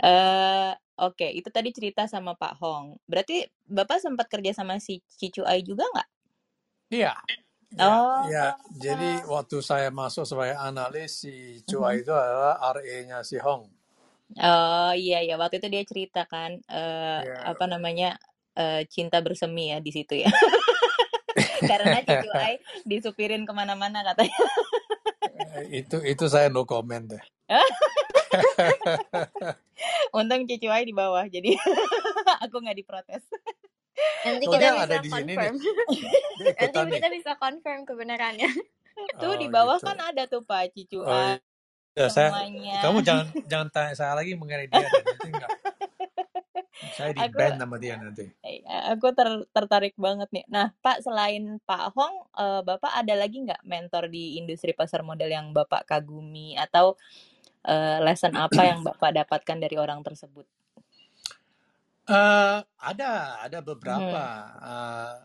uh, 0.02 0.74
oke, 1.02 1.30
itu 1.34 1.50
tadi 1.50 1.70
cerita 1.74 2.06
sama 2.06 2.38
Pak 2.38 2.62
Hong. 2.62 2.98
Berarti 3.10 3.46
Bapak 3.66 4.02
sempat 4.02 4.30
kerja 4.30 4.54
sama 4.54 4.78
si 4.78 5.02
Cicu 5.18 5.46
Ai 5.46 5.66
juga 5.66 5.86
nggak? 5.86 6.10
Iya. 6.94 7.14
Ya, 7.72 7.88
oh. 7.88 8.28
ya, 8.28 8.48
jadi 8.76 9.24
waktu 9.32 9.64
saya 9.64 9.96
masuk 9.96 10.28
sebagai 10.28 10.60
analis 10.60 11.24
si 11.24 11.64
Chua 11.64 11.96
uh-huh. 11.96 12.04
itu 12.04 12.12
adalah 12.12 12.60
RA-nya 12.60 13.24
si 13.24 13.40
Hong. 13.40 13.72
Oh 14.40 14.92
iya 14.96 15.20
ya 15.24 15.36
waktu 15.36 15.60
itu 15.60 15.68
dia 15.68 15.84
cerita 15.84 16.24
kan 16.24 16.56
uh, 16.72 17.20
ya. 17.20 17.52
apa 17.52 17.68
namanya 17.68 18.16
uh, 18.56 18.80
cinta 18.88 19.20
bersemi 19.20 19.76
ya 19.76 19.84
di 19.84 19.92
situ 19.92 20.24
ya. 20.24 20.32
Karena 21.72 22.04
Ai 22.44 22.60
disupirin 22.88 23.48
ke 23.48 23.54
mana-mana 23.56 24.04
katanya. 24.04 24.40
itu 25.68 26.00
itu 26.04 26.26
saya 26.32 26.48
no 26.48 26.64
comment 26.64 27.16
deh. 27.16 27.24
Untung 30.16 30.48
Wai 30.48 30.88
di 30.88 30.96
bawah, 30.96 31.28
jadi 31.28 31.52
aku 32.44 32.64
nggak 32.64 32.80
diprotes. 32.80 33.24
Nanti 34.22 34.46
Oh 34.46 34.54
kita 34.54 34.68
bisa 34.70 34.84
ada 34.86 34.96
di 35.02 35.10
sini 35.10 35.34
nih. 35.34 35.38
confirm. 35.38 35.56
Dia 36.40 36.52
Nanti 36.76 36.92
kita 36.98 37.08
bisa 37.10 37.32
confirm 37.38 37.80
kebenarannya. 37.86 38.50
Tuh 39.22 39.34
di 39.40 39.48
Oh 39.48 39.54
bawah 39.54 39.78
gitu. 39.82 39.88
kan 39.88 39.98
ada 39.98 40.24
tuh 40.30 40.42
Pak 40.46 40.76
Cicu 40.76 41.02
Oh 41.02 41.10
A 41.12 41.40
iya 41.98 42.08
saya. 42.08 42.30
semuanya. 42.32 42.78
Kamu 42.86 43.00
jangan 43.04 43.26
jangan 43.50 43.68
tanya 43.74 43.94
saya 43.98 44.14
lagi 44.16 44.32
mengenai 44.38 44.68
dia. 44.70 44.88
Nanti 44.88 45.28
enggak. 45.28 45.52
Saya 46.96 47.12
di 47.14 47.22
Aku 47.24 47.38
ban 47.38 47.54
sama 47.60 47.76
dia 47.78 47.96
nanti. 47.98 48.26
eh, 48.42 48.62
aku 48.90 49.14
ter- 49.14 49.48
tertarik 49.54 49.94
banget 49.98 50.30
nih. 50.34 50.46
Nah, 50.50 50.74
Pak 50.82 51.06
selain 51.06 51.62
Pak 51.64 51.94
Hong, 51.94 52.16
eh, 52.36 52.62
Bapak 52.66 52.92
ada 52.94 53.14
lagi 53.14 53.38
nggak 53.46 53.62
mentor 53.64 54.10
di 54.10 54.38
industri 54.42 54.74
pasar 54.74 55.06
modal 55.06 55.30
yang 55.30 55.54
Bapak 55.54 55.86
kagumi 55.88 56.58
atau 56.58 56.98
eh, 57.68 57.98
lesson 58.02 58.34
apa 58.34 58.62
yang 58.66 58.82
Bapak 58.82 59.14
dapatkan 59.14 59.58
dari 59.62 59.76
orang 59.78 60.02
tersebut? 60.02 60.46
Eh, 62.12 62.58
ada, 62.84 63.12
ada 63.40 63.60
beberapa. 63.64 64.24
Mhm. 64.60 64.68
Eh, 64.68 65.16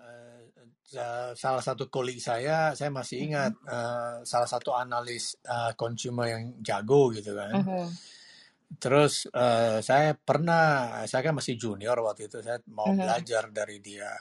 eh, 0.95 1.31
salah 1.35 1.59
satu 1.59 1.91
kolik 1.91 2.23
saya, 2.23 2.71
saya 2.79 2.95
masih 2.95 3.27
ingat 3.27 3.53
Mhm. 3.59 3.67
eh, 3.67 4.17
salah 4.23 4.47
satu 4.47 4.71
analis 4.71 5.35
eh, 5.43 5.73
consumer 5.75 6.27
yang 6.31 6.45
jago 6.63 7.11
gitu 7.11 7.35
kan. 7.35 7.59
Mhm. 7.59 7.87
Terus 8.79 9.27
eh, 9.31 9.83
saya 9.83 10.15
pernah, 10.15 11.03
saya 11.11 11.27
kan 11.27 11.35
masih 11.35 11.59
junior 11.59 11.99
waktu 12.07 12.31
itu, 12.31 12.39
saya 12.39 12.63
mau 12.71 12.87
Mhm. 12.95 13.03
belajar 13.03 13.45
dari 13.51 13.83
dia. 13.83 14.15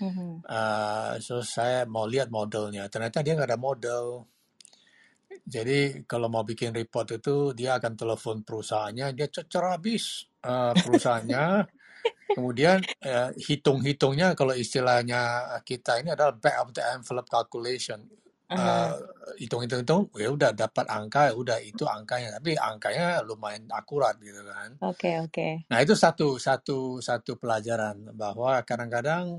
Mhm. 0.00 0.44
Eh, 0.44 1.12
so 1.24 1.40
saya 1.40 1.88
mau 1.88 2.04
lihat 2.04 2.28
modelnya. 2.28 2.84
Ternyata 2.92 3.24
dia 3.24 3.32
nggak 3.36 3.48
ada 3.48 3.60
model. 3.60 4.04
Jadi 5.46 6.04
kalau 6.04 6.28
mau 6.28 6.44
bikin 6.44 6.74
report 6.74 7.16
itu 7.16 7.56
dia 7.56 7.80
akan 7.80 7.96
telepon 7.96 8.44
perusahaannya, 8.44 9.16
dia 9.16 9.28
cecer 9.32 9.64
habis 9.64 10.28
eh, 10.44 10.74
perusahaannya. 10.76 11.44
Kemudian 12.34 12.78
eh, 13.02 13.30
hitung-hitungnya 13.36 14.32
kalau 14.38 14.54
istilahnya 14.54 15.60
kita 15.66 16.00
ini 16.00 16.14
adalah 16.14 16.34
back 16.34 16.56
of 16.62 16.70
the 16.74 16.82
envelope 16.94 17.28
calculation. 17.30 18.06
Eh, 18.50 18.92
hitung-hitung-hitung, 19.38 20.10
ya 20.18 20.26
udah 20.26 20.50
dapat 20.50 20.82
angka, 20.90 21.30
ya 21.30 21.34
udah 21.38 21.58
itu 21.62 21.86
angkanya. 21.86 22.34
Tapi 22.34 22.58
angkanya 22.58 23.22
lumayan 23.22 23.70
akurat 23.70 24.18
gitu 24.18 24.42
kan. 24.42 24.74
Oke, 24.82 25.22
oke. 25.22 25.70
Nah 25.70 25.78
itu 25.78 25.94
satu 25.94 26.34
satu 26.34 26.98
satu 26.98 27.38
pelajaran 27.38 28.10
bahwa 28.10 28.58
kadang-kadang 28.66 29.38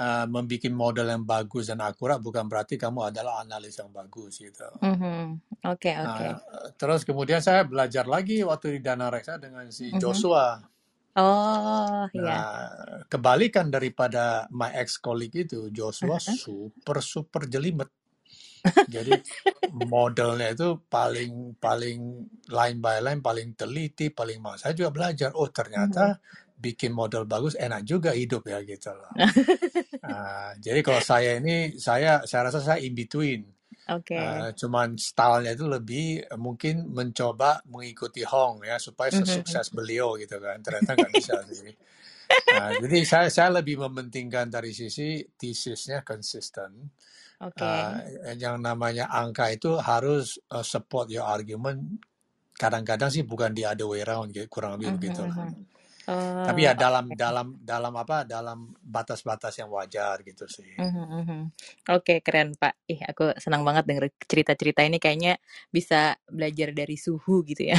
uh, 0.00 0.26
membuat 0.28 0.72
model 0.72 1.06
yang 1.12 1.24
bagus 1.28 1.68
dan 1.68 1.84
akurat 1.84 2.16
bukan 2.24 2.48
berarti 2.48 2.80
kamu 2.80 3.12
adalah 3.12 3.44
analis 3.44 3.76
yang 3.76 3.92
bagus 3.92 4.40
gitu. 4.40 4.68
Mhm. 4.80 5.40
Oke, 5.68 5.92
oke. 5.92 6.26
Nah, 6.32 6.40
terus 6.80 7.04
kemudian 7.04 7.44
saya 7.44 7.68
belajar 7.68 8.08
lagi 8.08 8.40
waktu 8.42 8.78
di 8.78 8.80
Dana 8.80 9.12
Reksa 9.12 9.36
dengan 9.36 9.68
si 9.68 9.92
Mhm. 9.92 10.00
Joshua. 10.00 10.56
Oh, 11.12 12.08
iya. 12.16 12.24
Nah, 12.24 12.68
kebalikan 13.04 13.68
daripada 13.68 14.48
my 14.48 14.72
ex 14.80 14.96
colleague 14.96 15.44
itu, 15.44 15.68
Joshua 15.68 16.16
Aha. 16.16 16.24
super 16.24 17.04
super 17.04 17.44
jelimet. 17.44 17.92
Jadi 18.88 19.18
modelnya 19.74 20.54
itu 20.54 20.86
paling 20.86 21.58
paling 21.58 21.98
line 22.48 22.78
by 22.78 23.02
line 23.02 23.20
paling 23.20 23.52
teliti, 23.58 24.08
paling 24.08 24.38
mau. 24.40 24.54
Saya 24.56 24.72
juga 24.72 24.94
belajar. 24.94 25.34
Oh 25.36 25.50
ternyata 25.50 26.22
bikin 26.62 26.94
model 26.94 27.26
bagus 27.26 27.58
enak 27.58 27.82
juga 27.82 28.14
hidup 28.14 28.46
ya 28.46 28.62
gitu 28.62 28.92
loh. 28.94 29.12
Ah, 30.02 30.50
jadi 30.58 30.82
kalau 30.82 30.98
saya 30.98 31.38
ini 31.38 31.78
saya 31.78 32.26
saya 32.26 32.50
rasa 32.50 32.58
saya 32.58 32.82
in 32.82 32.90
between. 32.90 33.46
Oke. 33.88 34.16
Ah, 34.18 34.52
cuman 34.52 35.00
stylenya 35.00 35.56
itu 35.56 35.64
lebih 35.64 36.04
eh, 36.28 36.36
mungkin 36.40 36.92
mencoba 36.92 37.64
mengikuti 37.68 38.22
Hong 38.28 38.60
ya 38.66 38.76
supaya 38.76 39.08
Mhm. 39.12 39.20
sesukses 39.20 39.72
beliau 39.72 40.20
gitu 40.20 40.36
kan. 40.36 40.60
Ternyata 40.60 40.90
nggak 41.00 41.12
bisa 41.16 41.36
sih. 41.48 41.72
Ah, 42.52 42.72
jadi 42.76 42.98
saya 43.08 43.28
saya 43.32 43.50
lebih 43.62 43.80
mementingkan 43.84 44.48
dari 44.52 44.72
sisi 44.76 45.24
tesisnya 45.40 46.04
konsisten. 46.06 46.90
Oke. 47.40 47.66
Ah, 47.66 48.02
yang 48.38 48.60
namanya 48.62 49.08
angka 49.12 49.52
itu 49.52 49.76
harus 49.80 50.38
uh, 50.54 50.64
support 50.64 51.08
your 51.12 51.26
argument. 51.28 52.00
Kadang-kadang 52.56 53.10
sih 53.12 53.24
bukan 53.26 53.52
di 53.56 53.64
other 53.66 53.88
way 53.90 54.02
around, 54.04 54.32
gitu, 54.36 54.46
kurang 54.52 54.78
lebih 54.78 54.90
Mhm, 54.90 55.00
begitulah. 55.00 55.36
mhm. 55.36 55.71
Oh, 56.10 56.42
Tapi 56.42 56.66
ya 56.66 56.74
dalam 56.74 57.14
oke. 57.14 57.14
dalam 57.14 57.46
dalam 57.62 57.94
apa 57.94 58.26
dalam 58.26 58.74
batas-batas 58.82 59.54
yang 59.62 59.70
wajar 59.70 60.26
gitu 60.26 60.50
sih. 60.50 60.74
Mhm, 60.74 61.06
mhm. 61.22 61.40
Oke, 61.94 62.18
keren 62.26 62.58
Pak. 62.58 62.74
Ih, 62.90 62.98
aku 63.06 63.30
senang 63.38 63.62
banget 63.62 63.86
denger 63.86 64.10
cerita-cerita 64.26 64.82
ini. 64.82 64.98
Kayaknya 64.98 65.38
bisa 65.70 66.18
belajar 66.26 66.74
dari 66.74 66.98
suhu 66.98 67.46
gitu 67.46 67.70
ya. 67.70 67.78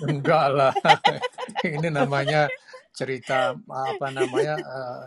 Enggak 0.00 0.46
lah, 0.54 0.72
ini 1.76 1.92
namanya 1.92 2.48
cerita 2.96 3.52
apa 3.68 4.06
namanya 4.14 4.56
uh, 4.62 5.02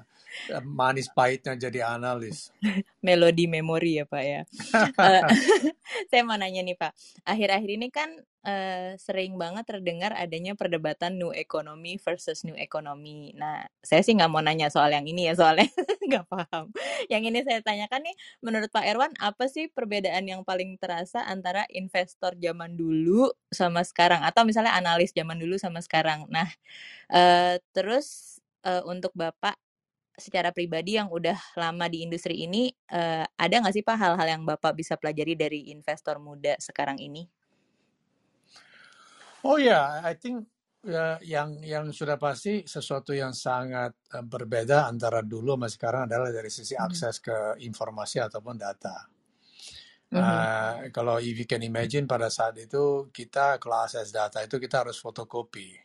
manis 0.65 1.07
pahitnya 1.11 1.55
jadi 1.55 1.95
analis. 1.95 2.49
Melodi 3.05 3.45
memori 3.47 4.01
ya 4.01 4.05
Pak 4.07 4.23
ya. 4.23 4.41
Eh, 5.01 5.21
saya 6.13 6.21
mau 6.23 6.37
nanya 6.37 6.61
nih 6.61 6.77
Pak. 6.77 6.93
Akhir-akhir 7.25 7.69
ini 7.73 7.87
kan 7.89 8.09
eh, 8.45 8.93
sering 8.97 9.37
banget 9.37 9.65
terdengar 9.67 10.13
adanya 10.13 10.53
perdebatan 10.53 11.17
new 11.17 11.33
economy 11.33 11.97
versus 11.97 12.45
new 12.45 12.55
economy. 12.57 13.33
Nah, 13.37 13.65
saya 13.81 14.01
sih 14.05 14.13
nggak 14.13 14.31
mau 14.31 14.41
nanya 14.41 14.69
soal 14.69 14.93
yang 14.93 15.05
ini 15.05 15.29
ya, 15.29 15.33
soalnya 15.37 15.67
nggak 16.09 16.25
paham. 16.29 16.69
Yang 17.09 17.23
ini 17.33 17.39
saya 17.45 17.59
tanyakan 17.65 18.01
nih, 18.05 18.15
menurut 18.45 18.69
Pak 18.69 18.85
Erwan, 18.85 19.13
apa 19.21 19.45
sih 19.49 19.69
perbedaan 19.69 20.25
yang 20.25 20.41
paling 20.45 20.77
terasa 20.77 21.25
antara 21.25 21.65
investor 21.73 22.37
zaman 22.37 22.77
dulu 22.77 23.33
sama 23.53 23.81
sekarang? 23.85 24.21
Atau 24.25 24.45
misalnya 24.45 24.73
analis 24.77 25.13
zaman 25.13 25.37
dulu 25.37 25.57
sama 25.57 25.81
sekarang? 25.81 26.29
Nah, 26.29 26.49
eh, 27.13 27.57
terus 27.73 28.37
eh, 28.65 28.83
untuk 28.85 29.13
Bapak 29.17 29.57
secara 30.17 30.49
pribadi 30.55 30.97
yang 30.99 31.09
udah 31.11 31.37
lama 31.59 31.85
di 31.87 32.03
industri 32.05 32.43
ini, 32.45 32.71
eh, 32.91 33.25
ada 33.25 33.55
nggak 33.61 33.73
sih 33.75 33.83
Pak 33.85 33.97
hal-hal 33.97 34.27
yang 34.39 34.43
Bapak 34.47 34.73
bisa 34.77 34.95
pelajari 34.99 35.33
dari 35.37 35.71
investor 35.71 36.17
muda 36.19 36.55
sekarang 36.59 36.99
ini? 36.99 37.27
Oh 39.43 39.57
ya, 39.57 40.01
I 40.05 40.13
think 40.17 40.45
ya, 40.85 41.17
yang 41.25 41.61
yang 41.65 41.85
sudah 41.89 42.17
pasti 42.21 42.61
sesuatu 42.65 43.11
yang 43.13 43.33
sangat 43.33 43.93
eh, 44.13 44.25
berbeda 44.25 44.85
antara 44.91 45.25
dulu 45.25 45.57
sama 45.57 45.67
sekarang 45.69 46.01
adalah 46.09 46.29
dari 46.29 46.49
sisi 46.53 46.77
Mhm. 46.77 46.85
akses 46.87 47.15
ke 47.21 47.37
informasi 47.61 48.17
ataupun 48.21 48.55
data. 48.57 48.95
Uh, 50.11 50.91
kalau 50.91 51.23
if 51.23 51.39
you 51.39 51.47
can 51.47 51.63
imagine 51.63 52.03
pada 52.03 52.27
saat 52.27 52.59
itu 52.59 53.07
kita 53.15 53.55
kalau 53.63 53.79
akses 53.87 54.11
data 54.11 54.43
itu 54.43 54.59
kita 54.59 54.83
harus 54.83 54.99
fotokopi. 54.99 55.79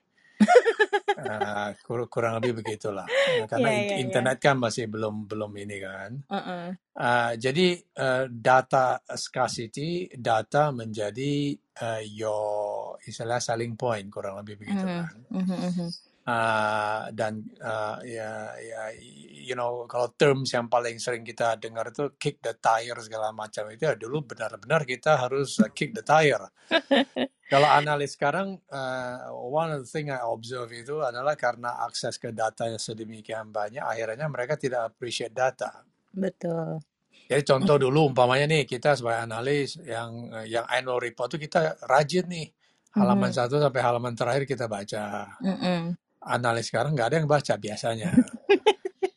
Uh, 1.16 1.72
kur- 1.80 2.12
kurang 2.12 2.36
lebih 2.38 2.60
begitulah. 2.60 3.08
Uh, 3.08 3.48
karena 3.48 3.72
Iya, 3.72 3.76
in- 3.80 3.88
iya, 3.88 3.96
internet 4.04 4.36
kan 4.36 4.60
masih 4.60 4.84
belum 4.84 5.24
belum 5.24 5.48
ini 5.56 5.76
kan. 5.80 6.10
Heeh. 6.28 6.66
Uh, 6.92 7.32
jadi 7.40 7.66
uh, 7.96 8.24
data 8.28 9.00
scarcity, 9.16 10.12
data 10.12 10.68
menjadi 10.76 11.56
uh, 11.80 12.02
your 12.04 13.00
istilah 13.00 13.40
selling 13.40 13.80
point 13.80 14.12
kurang 14.12 14.36
lebih 14.44 14.60
begitu 14.60 14.84
Mhm, 14.84 14.92
kan. 14.92 15.20
mhm, 15.32 15.56
mhm. 15.72 15.88
Uh, 16.26 17.06
dan 17.14 17.38
uh, 17.62 18.02
ya, 18.02 18.50
ya, 18.58 18.90
you 19.30 19.54
know, 19.54 19.86
kalau 19.86 20.10
terms 20.18 20.50
yang 20.52 20.66
paling 20.66 20.98
sering 20.98 21.22
kita 21.22 21.54
dengar 21.54 21.94
itu 21.94 22.12
kick 22.18 22.42
the 22.42 22.50
tire 22.58 22.98
segala 22.98 23.30
macam 23.30 23.70
itu 23.70 23.86
ya 23.86 23.94
dulu 23.94 24.26
benar-benar 24.26 24.82
kita 24.82 25.16
harus 25.16 25.62
uh, 25.62 25.70
kick 25.72 25.94
the 25.96 26.02
tire. 26.04 26.50
Kalau 27.46 27.70
analis 27.70 28.18
sekarang, 28.18 28.58
uh, 28.74 29.30
one 29.38 29.70
of 29.70 29.86
the 29.86 29.90
thing 29.90 30.10
I 30.10 30.18
observe 30.26 30.66
itu 30.74 30.98
adalah 30.98 31.38
karena 31.38 31.78
akses 31.86 32.18
ke 32.18 32.34
data 32.34 32.66
yang 32.66 32.82
sedemikian 32.82 33.54
banyak, 33.54 33.78
akhirnya 33.78 34.26
mereka 34.26 34.58
tidak 34.58 34.90
appreciate 34.90 35.30
data. 35.30 35.86
Betul. 36.10 36.82
Jadi 37.26 37.42
contoh 37.42 37.78
dulu 37.78 38.10
umpamanya 38.10 38.46
nih 38.50 38.62
kita 38.66 38.94
sebagai 38.94 39.26
analis 39.26 39.78
yang 39.82 40.30
yang 40.46 40.66
annual 40.70 41.02
report 41.02 41.34
itu 41.34 41.46
kita 41.50 41.74
rajin 41.86 42.26
nih 42.30 42.46
halaman 42.94 43.30
Mhm, 43.30 43.36
satu 43.36 43.58
sampai 43.58 43.82
halaman 43.82 44.14
terakhir 44.14 44.46
kita 44.46 44.66
baca. 44.70 45.34
mhm. 45.42 45.94
Analis 46.26 46.66
sekarang 46.70 46.94
nggak 46.94 47.08
ada 47.14 47.16
yang 47.22 47.30
baca 47.30 47.54
biasanya, 47.54 48.10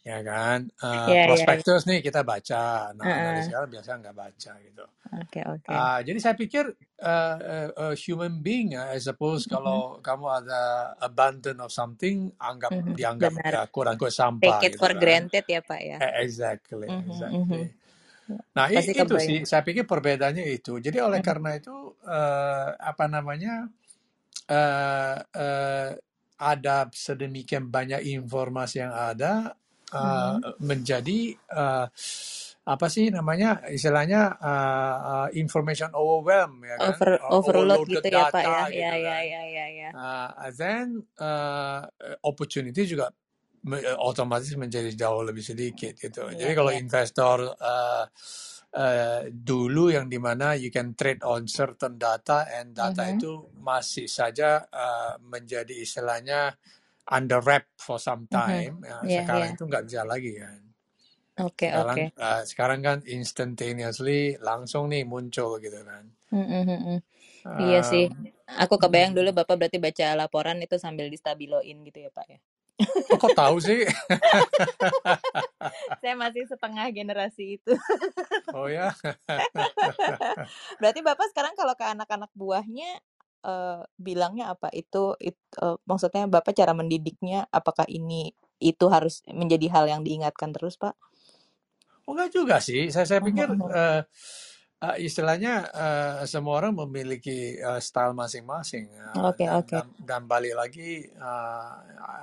ya 0.10 0.20
kan? 0.26 0.60
Uh, 0.82 1.14
Iya, 1.14 1.24
iya, 1.34 1.46
iya. 1.54 1.62
prospektus 1.62 1.86
nih 1.90 2.02
kita 2.02 2.22
baca, 2.26 2.92
nah 2.98 3.10
analis 3.22 3.46
Heeh. 3.46 3.50
sekarang 3.50 3.70
biasanya 3.74 3.98
nggak 4.10 4.18
baca 4.18 4.54
gitu. 4.66 4.86
Oke, 5.22 5.42
oke. 5.54 5.78
Ah, 5.78 6.02
jadi 6.02 6.18
saya 6.18 6.36
pikir 6.36 6.66
uh, 7.02 7.38
uh, 7.40 7.70
uh, 7.78 7.96
human 7.96 8.42
being, 8.42 8.74
uh, 8.74 8.90
I 8.92 9.00
suppose 9.00 9.46
Mhm, 9.46 9.54
kalau 9.54 10.02
kamu 10.02 10.26
ada 10.44 10.62
abundant 11.00 11.62
of 11.62 11.72
something, 11.72 12.34
anggap 12.42 12.76
mhm. 12.76 12.96
dianggap 12.98 13.34
Benar. 13.38 13.54
ya 13.54 13.62
quote 13.70 13.90
unquote 13.94 14.14
sampah 14.18 14.60
Take 14.60 14.68
it 14.68 14.76
gitu 14.76 14.82
for 14.82 14.92
kan. 14.92 15.00
granted 15.02 15.46
ya 15.48 15.62
Pak 15.62 15.82
ya. 15.84 16.00
Eh, 16.02 16.26
Exactly, 16.26 16.90
Mhm, 16.90 17.06
mhm. 17.34 17.62
exactly. 17.62 17.76
Nah, 18.58 18.68
i- 18.74 18.76
Pasti 18.76 18.94
itu 18.94 19.16
sih, 19.22 19.40
kebayang. 19.40 19.46
saya 19.48 19.64
pikir 19.64 19.86
perbedaannya 19.88 20.46
itu. 20.50 20.78
Jadi 20.84 20.98
oleh 21.00 21.20
Mhm, 21.20 21.24
karena 21.24 21.56
itu, 21.58 21.74
eh, 22.04 22.68
apa 22.80 23.06
namanya, 23.08 23.70
eh, 24.50 25.18
eh, 25.36 25.90
ada 26.40 26.78
sedemikian 26.94 27.68
banyak 27.72 28.02
informasi 28.18 28.84
yang 28.84 28.94
ada, 28.96 29.54
eh, 29.94 30.34
mhm. 30.34 30.46
menjadi, 30.62 31.20
eh, 31.36 31.88
apa 32.70 32.86
sih 32.94 33.10
namanya 33.10 33.66
istilahnya 33.74 34.38
uh, 34.38 34.98
uh, 35.12 35.30
information 35.34 35.90
overwhelm 35.98 36.62
ya 36.62 36.78
kan 36.78 36.98
Over 36.98 37.12
uh, 37.18 37.38
overload 37.38 37.90
gitu 37.90 38.08
ya 38.10 38.26
Pak 38.30 38.46
ya. 38.46 38.62
data 38.62 38.70
Ya 38.70 38.94
gitu 38.94 38.96
ya 38.98 39.18
kan 39.18 39.26
ya 39.26 39.42
ya 39.48 39.66
ya. 39.82 39.92
uh, 39.96 40.30
then 40.56 41.02
uh, 41.20 41.88
opportunity 42.26 42.86
juga 42.86 43.10
me- 43.66 43.84
otomatis 44.00 44.54
menjadi 44.56 44.94
jauh 44.96 45.24
lebih 45.26 45.44
sedikit 45.46 45.98
gitu 45.98 46.30
Iya 46.32 46.38
jadi 46.38 46.54
kalau 46.56 46.72
iya. 46.72 46.78
investor 46.78 47.38
uh, 47.58 48.06
uh, 48.78 49.22
dulu 49.32 49.92
yang 49.94 50.08
di 50.08 50.20
mana 50.22 50.56
you 50.56 50.70
can 50.70 50.94
trade 50.96 51.22
on 51.26 51.50
certain 51.50 51.98
data 51.98 52.46
and 52.54 52.78
data 52.78 53.06
Mhm. 53.06 53.18
itu 53.18 53.50
masih 53.60 54.08
saja 54.08 54.64
uh, 54.70 55.18
menjadi 55.26 55.74
istilahnya 55.74 56.54
under 57.12 57.40
wrap 57.44 57.66
for 57.82 57.98
some 58.00 58.28
Mhm. 58.32 58.34
time 58.34 58.76
ya, 58.86 58.98
Iya 59.06 59.22
sekarang 59.26 59.36
iya. 59.36 59.56
itu 59.56 59.64
nggak 59.70 59.84
bisa 59.90 60.02
lagi 60.06 60.32
kan 60.40 60.60
Oke 61.40 61.68
sekarang 61.70 61.76
oke. 61.76 62.04
uh, 62.18 62.44
sekarang 62.48 62.80
kan 62.88 62.98
instantaneously 63.08 64.38
langsung 64.42 64.90
nih 64.92 65.04
muncul 65.06 65.60
gitu 65.62 65.80
kan 65.86 66.06
Mm-mm, 66.34 66.64
mm-mm. 66.70 66.98
Iya 67.58 67.80
sih. 67.86 68.06
Um, 68.06 68.30
Aku 68.64 68.78
kebayang 68.82 69.14
dulu 69.18 69.30
mm. 69.30 69.34
Bapak 69.34 69.56
berarti 69.60 69.78
baca 69.82 70.08
laporan 70.18 70.58
itu 70.66 70.78
sambil 70.82 71.10
distabiloin 71.14 71.78
gitu 71.88 72.00
ya 72.06 72.10
Pak 72.14 72.26
ya. 72.30 72.40
oh, 73.12 73.18
kok 73.20 73.34
tahu 73.38 73.58
sih 73.62 73.82
Saya 76.02 76.16
masih 76.16 76.48
setengah 76.48 76.88
generasi 76.96 77.60
itu. 77.60 77.74
oh 78.54 78.68
ya 78.70 78.94
Berarti 80.82 81.00
Bapak 81.04 81.28
sekarang 81.32 81.54
kalau 81.60 81.74
ke 81.78 81.86
anak-anak 81.86 82.32
buahnya 82.36 82.90
eh, 83.46 83.82
bilangnya 84.00 84.54
apa? 84.56 84.68
Itu, 84.74 85.16
it- 85.22 85.40
eh, 85.62 85.78
maksudnya 85.90 86.26
Bapak 86.30 86.54
cara 86.58 86.74
mendidiknya 86.78 87.48
apakah 87.54 87.86
ini 87.90 88.32
itu 88.62 88.86
harus 88.92 89.24
menjadi 89.32 89.68
hal 89.74 89.86
yang 89.92 90.02
diingatkan 90.08 90.52
terus, 90.56 90.76
Pak? 90.80 90.96
oh 92.08 92.12
enggak 92.16 92.32
juga 92.38 92.56
sih 92.68 92.90
saya 92.94 93.06
saya 93.10 93.22
pikir 93.24 93.48
mhm. 93.50 93.72
uh, 93.72 94.02
uh, 94.86 94.96
istilahnya 95.00 95.54
uh, 95.72 96.22
semua 96.28 96.54
orang 96.64 96.74
memiliki 96.88 97.60
uh, 97.62 97.80
style 97.82 98.14
masing-masing 98.18 98.90
uh, 98.98 99.30
Oke, 99.30 99.46
dan, 99.46 99.60
oke. 99.60 99.74
dan 99.74 99.86
dan 100.10 100.22
balik 100.32 100.56
lagi 100.58 101.06
uh, 101.20 101.72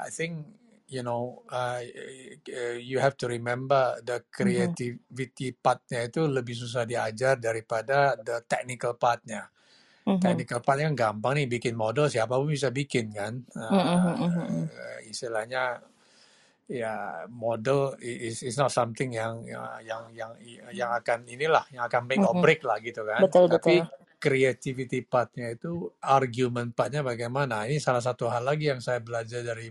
I 0.07 0.11
think 0.13 0.33
you 0.91 1.03
know 1.07 1.43
uh, 1.51 1.81
you 2.79 2.99
have 3.03 3.17
to 3.21 3.27
remember 3.31 3.99
the 4.07 4.23
Mhm, 4.41 4.77
creativity 4.77 5.55
partnya 5.57 6.07
itu 6.09 6.27
lebih 6.27 6.55
susah 6.57 6.85
diajar 6.87 7.39
daripada 7.41 8.15
the 8.23 8.43
technical 8.47 8.95
partnya 8.99 9.49
mhm. 10.07 10.19
technical 10.23 10.61
partnya 10.65 10.93
kan 10.93 10.97
gampang 10.99 11.35
nih 11.43 11.49
bikin 11.51 11.75
model 11.79 12.07
siapa 12.11 12.35
pun 12.39 12.51
bisa 12.53 12.71
bikin 12.75 13.13
kan 13.15 13.35
Mhm, 13.71 13.77
mhm, 13.79 14.15
mhm, 14.23 14.43
mhm. 14.43 14.71
uh, 14.73 14.99
istilahnya 15.09 15.83
ya 16.67 17.25
model 17.31 17.95
is 18.03 18.43
is 18.43 18.57
not 18.59 18.73
something 18.75 19.15
yang 19.15 19.45
yang 19.85 20.03
yang 20.17 20.33
yang 20.75 20.91
akan 20.99 21.23
inilah 21.31 21.63
yang 21.71 21.87
akan 21.87 22.03
make 22.11 22.25
or 22.27 22.35
Mhm. 22.35 22.43
break 22.43 22.65
lah 22.67 22.81
gitu 22.83 23.07
kan 23.07 23.25
Betul, 23.25 23.47
tapi 23.47 23.83
betul. 23.83 23.89
creativity 24.19 25.05
partnya 25.07 25.55
itu 25.55 25.93
argument 26.03 26.75
partnya 26.75 27.07
bagaimana 27.07 27.69
ini 27.71 27.79
salah 27.79 28.03
satu 28.03 28.27
hal 28.33 28.43
lagi 28.49 28.73
yang 28.73 28.83
saya 28.83 28.99
belajar 29.05 29.45
dari 29.47 29.71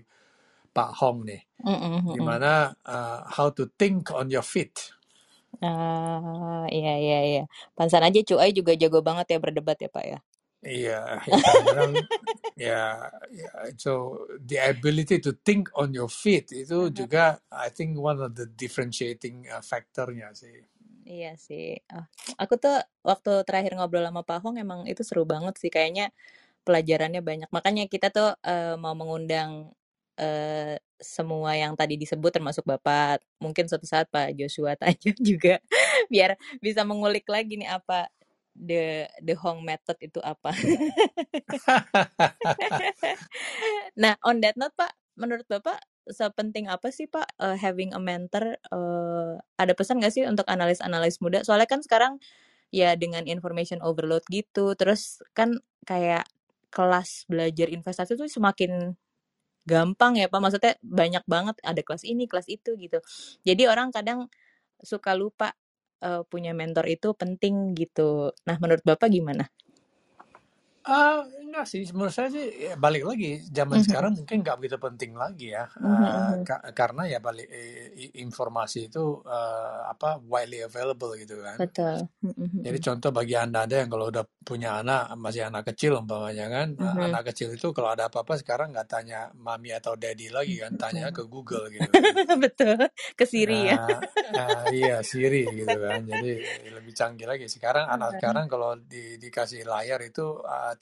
Pak 0.73 0.91
Hong 1.03 1.25
nih 1.27 1.41
Mhm, 1.63 2.01
mhm. 2.07 2.15
gimana 2.15 2.73
uh, 2.87 3.27
how 3.27 3.51
to 3.51 3.67
think 3.77 4.09
on 4.15 4.31
your 4.31 4.45
feet 4.45 4.94
Ah, 5.61 6.65
iya, 6.71 6.93
iya, 6.99 7.17
iya. 7.23 7.43
Pansan 7.77 8.03
aja 8.03 8.19
Cuai 8.23 8.51
juga 8.51 8.73
jago 8.75 8.99
banget 8.99 9.35
ya 9.35 9.37
berdebat 9.39 9.77
ya, 9.79 9.89
Pak 9.91 10.05
ya. 10.05 10.19
Iya, 10.65 11.21
ya 11.29 11.37
kadang-kadang 11.45 11.93
ya, 12.57 12.81
ya, 13.29 13.49
so 13.77 14.25
the 14.41 14.57
ability 14.57 15.21
to 15.21 15.37
think 15.45 15.69
on 15.77 15.93
your 15.93 16.09
feet 16.09 16.49
itu 16.49 16.89
juga 16.89 17.37
I 17.53 17.69
think 17.69 18.01
one 18.01 18.17
of 18.17 18.33
the 18.33 18.49
differentiating 18.49 19.45
uh, 19.45 19.61
factornya 19.61 20.33
sih. 20.33 20.65
Iya 21.05 21.37
sih. 21.37 21.77
Ah, 21.85 22.09
aku 22.41 22.57
tuh 22.57 22.81
waktu 23.05 23.45
terakhir 23.45 23.77
ngobrol 23.77 24.09
sama 24.09 24.25
Pak 24.25 24.41
Hong 24.41 24.57
emang 24.57 24.89
itu 24.89 25.05
seru 25.05 25.21
banget 25.21 25.53
sih. 25.61 25.69
Kayaknya 25.69 26.09
pelajarannya 26.65 27.21
banyak. 27.21 27.49
Makanya 27.53 27.85
kita 27.85 28.09
tuh 28.09 28.33
eh, 28.41 28.73
mau 28.81 28.97
mengundang 28.97 29.69
eh, 30.17 30.81
semua 30.99 31.55
yang 31.57 31.75
tadi 31.75 31.99
disebut 31.99 32.31
termasuk 32.31 32.63
Bapak. 32.63 33.21
Mungkin 33.39 33.67
suatu 33.67 33.85
saat 33.87 34.07
Pak 34.11 34.35
Joshua 34.37 34.75
tanya 34.79 35.11
juga 35.19 35.59
biar 36.11 36.39
bisa 36.63 36.83
mengulik 36.87 37.27
lagi 37.27 37.59
nih 37.59 37.69
apa 37.71 38.09
the 38.55 39.05
the 39.19 39.35
Hong 39.35 39.61
method 39.61 39.99
itu 39.99 40.19
apa. 40.23 40.55
Nah, 43.95 44.19
on 44.27 44.43
that 44.43 44.59
note, 44.59 44.75
Pak, 44.75 44.91
menurut 45.15 45.47
Bapak 45.47 45.79
sepenting 46.05 46.67
apa 46.69 46.91
sih 46.93 47.07
Pak 47.09 47.39
eh, 47.39 47.57
having 47.57 47.95
a 47.95 47.99
mentor? 48.01 48.59
eh, 48.59 49.33
ada 49.55 49.73
pesan 49.75 50.03
nggak 50.03 50.13
sih 50.13 50.23
untuk 50.27 50.43
analis-analis 50.47 51.19
muda? 51.23 51.41
Soalnya 51.47 51.67
kan 51.69 51.79
sekarang 51.79 52.19
ya 52.75 52.95
dengan 52.99 53.23
information 53.27 53.79
overload 53.79 54.23
gitu, 54.27 54.75
terus 54.75 55.23
kan 55.31 55.59
kayak 55.87 56.27
kelas 56.75 57.23
belajar 57.31 57.71
investasi 57.71 58.19
tuh 58.19 58.27
semakin 58.27 58.99
gampang 59.65 60.17
ya 60.17 60.29
Pak. 60.31 60.39
Maksudnya 60.41 60.73
banyak 60.81 61.23
banget 61.25 61.55
ada 61.65 61.81
kelas 61.81 62.05
ini, 62.05 62.29
kelas 62.29 62.47
itu 62.49 62.77
gitu. 62.77 63.01
Jadi 63.43 63.65
orang 63.69 63.89
kadang 63.91 64.29
suka 64.81 65.17
lupa 65.17 65.53
eh, 66.05 66.21
punya 66.29 66.53
mentor 66.55 66.85
itu 66.89 67.11
penting 67.17 67.73
gitu. 67.77 68.31
Nah, 68.47 68.57
menurut 68.61 68.85
Bapak 68.85 69.09
gimana? 69.11 69.49
Ah, 70.85 71.25
enggak 71.45 71.65
sih, 71.71 71.81
menurut 71.95 72.13
saya 72.17 72.29
sih 72.35 72.45
ya 72.67 72.73
balik 72.83 73.03
lagi 73.09 73.27
zaman 73.57 73.77
Mhm, 73.77 73.85
sekarang 73.85 74.11
mungkin 74.17 74.37
nggak 74.43 74.57
begitu 74.59 74.77
penting 74.85 75.11
lagi 75.23 75.45
ya, 75.55 75.63
mhm, 75.79 75.89
Ah, 75.89 76.31
mhm. 76.31 76.47
ka- 76.47 76.63
karena 76.79 77.01
ya 77.13 77.19
balik 77.27 77.47
eh, 77.59 78.11
informasi 78.25 78.79
itu 78.89 79.03
eh, 79.37 79.77
apa 79.93 80.07
widely 80.31 80.59
available 80.67 81.11
gitu 81.21 81.35
kan. 81.45 81.59
Betul. 81.59 82.09
Mhm, 82.21 82.33
Jadi 82.65 82.77
mhm. 82.77 82.85
contoh 82.87 83.11
bagi 83.17 83.35
anda-anda 83.43 83.75
yang 83.81 83.89
kalau 83.93 84.05
udah 84.11 84.25
punya 84.49 84.69
anak 84.81 85.01
masih 85.23 85.43
anak 85.49 85.63
kecil 85.69 85.91
umpamanya 86.01 86.45
kan, 86.55 86.67
Mhm, 86.77 87.07
anak 87.07 87.21
kecil 87.29 87.47
itu 87.57 87.67
kalau 87.77 87.89
ada 87.93 88.03
apa-apa 88.09 88.33
sekarang 88.41 88.67
nggak 88.73 88.89
tanya 88.93 89.19
mami 89.45 89.69
atau 89.79 89.93
daddy 90.01 90.27
lagi 90.37 90.55
kan, 90.63 90.73
tanya 90.81 91.05
ke 91.15 91.21
Google 91.33 91.65
gitu 91.75 91.89
kan. 91.97 92.09
Betul. 92.43 92.89
Ke 93.17 93.25
Siri 93.27 93.69
ya. 93.71 93.77
Nah, 93.85 94.01
ah, 94.31 94.63
iya 94.71 95.03
Siri 95.03 95.37
gitu 95.59 95.75
kan. 95.85 95.99
Jadi 96.07 96.27
lebih 96.75 96.93
canggih 96.95 97.27
lagi. 97.29 97.45
Sekarang 97.51 97.85
anak 97.91 98.15
sekarang 98.15 98.45
kalau 98.47 98.79
di, 98.79 99.19
dikasih 99.19 99.67
layar 99.67 99.99
itu 100.07 100.21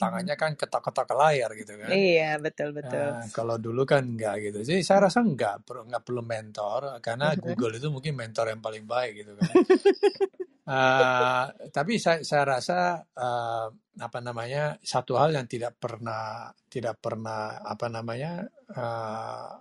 tangannya 0.00 0.34
kan 0.38 0.53
ketok-ketok 0.56 1.06
ke 1.06 1.14
layar 1.14 1.50
gitu 1.54 1.74
kan. 1.76 1.90
Iya, 1.92 2.30
betul 2.42 2.74
betul. 2.74 3.08
Nah, 3.14 3.26
kalau 3.30 3.56
dulu 3.60 3.82
kan 3.84 4.02
enggak 4.02 4.50
gitu. 4.50 4.58
Jadi 4.66 4.80
saya 4.82 5.06
rasa 5.06 5.22
enggak 5.22 5.62
perlu 5.62 5.86
enggak 5.86 6.02
perlu 6.02 6.22
mentor 6.22 6.80
karena. 6.98 7.36
Google 7.36 7.76
itu 7.76 7.88
mungkin 7.92 8.14
mentor 8.16 8.50
yang 8.50 8.62
paling 8.62 8.84
baik 8.88 9.12
gitu 9.24 9.32
kan. 9.36 9.52
Ah, 10.64 11.52
tapi 11.68 12.00
saya 12.00 12.24
saya 12.24 12.56
rasa 12.56 13.04
ah, 13.20 13.68
apa 14.00 14.18
namanya 14.24 14.80
satu 14.80 15.12
hal 15.20 15.36
yang 15.36 15.44
tidak 15.44 15.76
pernah 15.76 16.48
tidak 16.72 17.04
pernah 17.04 17.60
apa 17.60 17.92
namanya 17.92 18.48
ah, 18.72 19.60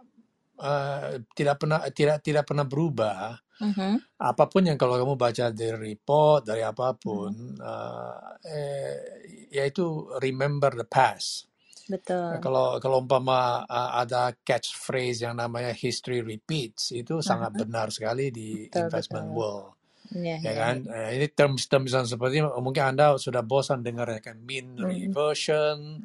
ah, 0.61 1.17
tidak 1.33 1.55
pernah 1.63 1.79
tidak 1.93 2.17
tidak 2.25 2.45
pernah 2.49 2.65
berubah 2.67 3.37
Mhm, 3.61 4.01
apa 4.19 4.43
pun 4.51 4.65
yang 4.67 4.75
kalau 4.81 4.97
kamu 4.99 5.15
baca 5.15 5.53
dari 5.53 5.95
report 5.95 6.43
dari 6.49 6.61
mhm. 6.65 6.71
apa 6.73 6.87
pun 6.97 7.31
ah, 7.63 8.37
eh, 8.45 8.97
yaitu 9.53 10.09
remember 10.21 10.73
the 10.75 10.87
past 10.87 11.47
Ya, 11.83 11.95
Betul. 11.99 12.39
kalau 12.41 12.67
kalau 12.81 12.97
umpama 13.03 13.61
uh, 13.67 13.91
ada 14.01 14.33
catchphrase 14.47 15.27
yang 15.27 15.35
namanya 15.37 15.71
history 15.75 16.23
repeats 16.25 16.89
itu 16.95 17.21
sangat 17.21 17.53
Aha, 17.53 17.59
benar 17.59 17.87
sekali 17.93 18.31
di 18.33 18.65
Betul 18.67 18.89
investment 18.89 19.27
betul. 19.27 19.37
world 19.37 19.69
Iya 20.13 20.37
ya 20.43 20.51
iya. 20.51 20.55
kan 20.55 20.77
Eh, 20.87 21.09
ini 21.19 21.27
terms-terms 21.31 21.91
yang 21.95 22.07
seperti 22.07 22.41
ini 22.43 22.47
mungkin 22.61 22.83
anda 22.95 23.15
sudah 23.19 23.41
bosan 23.45 23.81
dengar 23.85 24.07
ya 24.11 24.21
kan 24.23 24.37
mean 24.43 24.75
reversion 24.79 26.03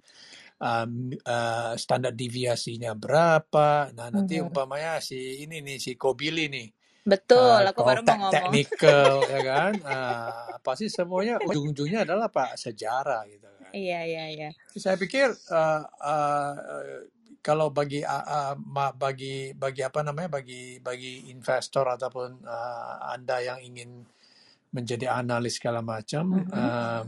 um, 0.58 1.14
uh, 1.24 1.72
standar 1.78 2.12
deviasinya 2.14 2.94
berapa? 2.94 3.90
Nah 3.94 4.08
nanti 4.10 4.42
umpamanya 4.42 4.98
si 4.98 5.42
ini 5.42 5.62
nih 5.62 5.78
si 5.78 5.94
Kobili 5.94 6.50
nih. 6.50 6.68
Betul, 7.08 7.64
uh, 7.64 7.72
aku 7.72 7.80
baru 7.88 8.04
mau 8.04 8.28
ngomong. 8.28 8.34
technical 8.36 9.24
ya 9.24 9.40
kan? 9.40 9.72
Uh, 9.88 10.60
pasti 10.60 10.92
semuanya? 10.92 11.40
Ujung-ujungnya 11.40 12.04
adalah 12.04 12.28
pak 12.28 12.60
sejarah 12.60 13.24
gitu 13.30 13.48
kan. 13.48 13.70
Iya 13.72 14.00
iya 14.04 14.24
iya. 14.32 14.50
saya 14.76 14.96
pikir 15.00 15.28
uh, 15.48 15.82
uh, 15.84 16.54
kalau 17.40 17.72
bagi 17.72 18.04
uh, 18.04 18.54
uh, 18.56 18.92
bagi 18.92 19.56
bagi 19.56 19.82
apa 19.84 20.04
namanya 20.04 20.40
bagi 20.40 20.80
bagi 20.80 21.32
investor 21.32 21.88
ataupun 21.96 22.44
uh, 22.44 23.12
anda 23.12 23.40
yang 23.40 23.60
ingin 23.64 24.04
menjadi 24.68 25.08
analis 25.16 25.56
segala 25.56 25.80
macam 25.80 26.44
Mhm, 26.44 26.52
uh, 26.52 27.02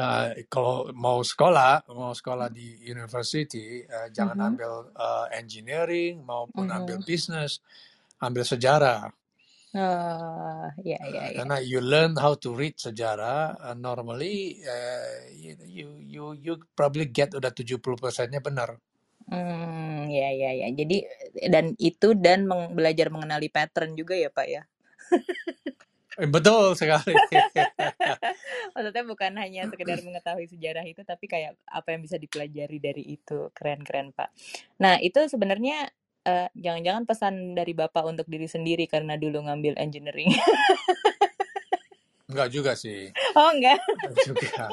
uh, 0.00 0.32
kalau 0.48 0.88
mau 0.96 1.20
sekolah 1.20 1.84
mau 1.92 2.16
sekolah 2.16 2.48
di 2.48 2.80
university 2.88 3.84
uh, 3.84 4.08
jangan 4.10 4.38
mhm, 4.38 4.56
ambil 4.56 4.88
uh, 4.96 5.28
engineering 5.36 6.24
maupun 6.24 6.72
ambil 6.72 6.98
mhm. 6.98 7.04
business 7.04 7.60
ambil 8.24 8.44
sejarah 8.48 9.12
Oh, 9.76 10.66
iya 10.84 10.98
iya 11.06 11.22
Uh, 11.22 11.30
iya. 11.34 11.44
karena 11.44 11.60
you 11.62 11.80
learn 11.84 12.16
how 12.18 12.34
to 12.34 12.52
read 12.56 12.76
sejarah 12.80 13.56
uh, 13.60 13.76
normally 13.76 14.60
uh, 14.66 15.28
you, 15.32 15.54
you 15.66 15.88
you 16.06 16.24
you 16.38 16.54
probably 16.74 17.06
get 17.08 17.32
udah 17.36 17.52
70 17.52 17.80
persennya 18.00 18.40
benar 18.42 18.76
Hmm, 19.30 20.08
iya 20.12 20.28
iya 20.36 20.50
iya. 20.58 20.68
Jadi 20.74 20.96
dan 21.52 21.74
itu 21.82 22.14
dan 22.18 22.46
meng- 22.50 22.72
belajar 22.78 23.08
mengenali 23.14 23.48
pattern 23.50 23.92
juga 23.98 24.14
ya, 24.18 24.30
Pak 24.32 24.46
ya. 24.48 24.62
Betul 26.28 26.76
sekali. 26.76 27.16
Maksudnya 28.76 29.04
bukan 29.08 29.32
hanya 29.40 29.64
sekedar 29.72 29.98
mengetahui 30.06 30.46
sejarah 30.52 30.84
itu, 30.84 31.00
tapi 31.00 31.24
kayak 31.24 31.56
apa 31.64 31.96
yang 31.96 32.04
bisa 32.04 32.20
dipelajari 32.20 32.76
dari 32.76 33.04
itu. 33.16 33.48
Keren-keren, 33.56 34.12
Pak. 34.12 34.28
Nah, 34.84 35.00
itu 35.00 35.24
sebenarnya 35.30 35.88
eh, 36.28 36.48
jangan-jangan 36.52 37.04
pesan 37.08 37.56
dari 37.56 37.72
Bapak 37.72 38.04
untuk 38.04 38.26
diri 38.28 38.44
sendiri 38.44 38.84
karena 38.84 39.16
dulu 39.16 39.48
ngambil 39.48 39.80
engineering. 39.80 40.28
Enggak 42.30 42.48
juga 42.54 42.72
sih. 42.78 43.10
oh, 43.38 43.50
enggak. 43.50 43.80
Enggak 43.82 44.24
juga. 44.28 44.64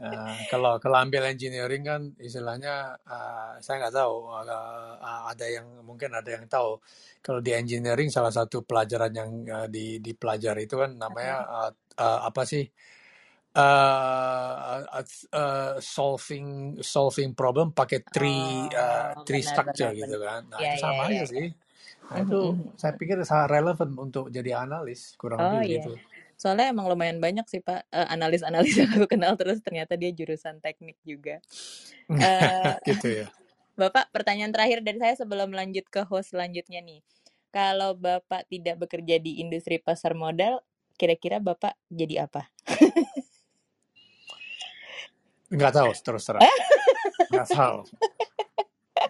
Eh, 0.00 0.36
kalau 0.48 0.78
kalau 0.78 0.96
ambil 1.02 1.26
engineering 1.28 1.82
kan 1.84 2.02
istilahnya 2.22 2.94
eh, 3.04 3.52
saya 3.60 3.76
nggak 3.84 3.94
tahu 4.00 4.14
eh, 4.38 4.98
ada 5.34 5.46
yang 5.50 5.66
mungkin 5.84 6.10
ada 6.14 6.30
yang 6.30 6.46
tahu 6.48 6.78
kalau 7.20 7.40
di 7.42 7.52
engineering 7.52 8.08
salah 8.08 8.32
satu 8.32 8.62
pelajaran 8.64 9.12
yang 9.12 9.30
eh, 9.44 9.66
di 9.68 9.84
dipelajari 10.00 10.64
itu 10.70 10.76
kan 10.78 10.90
namanya 10.94 11.34
eh, 11.68 11.70
eh, 12.00 12.20
apa 12.28 12.42
sih 12.46 12.64
uh, 13.56 14.80
uh, 14.86 15.04
uh, 15.34 15.74
solving 15.82 16.78
solving 16.82 17.30
problem 17.34 17.72
pakai 17.74 18.00
three 18.14 18.70
uh, 18.72 19.14
Oh, 19.16 19.24
three 19.26 19.42
benar, 19.42 19.42
structure 19.42 19.90
benar, 19.90 19.94
gitu 19.94 20.16
benar. 20.16 20.22
kan. 20.22 20.42
Nah, 20.52 20.60
Ya, 20.62 20.70
itu 20.70 20.76
ya, 20.78 20.80
sama 20.80 21.10
ya, 21.10 21.10
aja 21.10 21.24
ya. 21.24 21.26
sih. 21.26 21.50
Nah, 22.10 22.18
itu 22.24 22.38
mhm, 22.38 22.74
saya 22.80 22.92
mhm. 22.92 23.00
pikir 23.00 23.16
sangat 23.26 23.48
relevan 23.54 23.90
untuk 23.98 24.24
jadi 24.34 24.50
analis, 24.66 25.14
kurang 25.20 25.42
Oh 25.42 25.60
lebih 25.62 25.66
iya. 25.70 25.80
Soalnya 26.40 26.72
emang 26.72 26.88
lumayan 26.88 27.20
banyak 27.20 27.44
sih 27.52 27.60
Pak 27.60 27.92
eh, 27.92 28.08
analis-analis 28.08 28.72
yang 28.72 28.88
aku 28.96 29.04
kenal 29.04 29.36
terus 29.36 29.60
ternyata 29.60 30.00
dia 30.00 30.08
jurusan 30.08 30.64
teknik 30.64 30.96
juga. 31.04 31.44
Eh 32.10 32.74
gitu 32.88 33.06
ya. 33.06 33.26
Bapak, 33.80 34.10
pertanyaan 34.12 34.50
terakhir 34.50 34.82
dari 34.82 34.98
saya 34.98 35.14
sebelum 35.14 35.54
lanjut 35.54 35.86
ke 35.88 36.02
host 36.04 36.34
selanjutnya 36.34 36.82
nih. 36.82 37.00
Kalau 37.52 37.94
Bapak 37.94 38.50
tidak 38.50 38.82
bekerja 38.82 39.22
di 39.22 39.40
industri 39.40 39.78
pasar 39.78 40.12
modal, 40.12 40.60
kira-kira 41.00 41.40
Bapak 41.40 41.78
jadi 41.88 42.26
apa? 42.26 42.50
Nggak 45.54 45.72
tahu 45.76 45.90
terus 46.02 46.24
terang. 46.28 46.42
Nggak 47.30 47.46
tahu. 47.46 47.78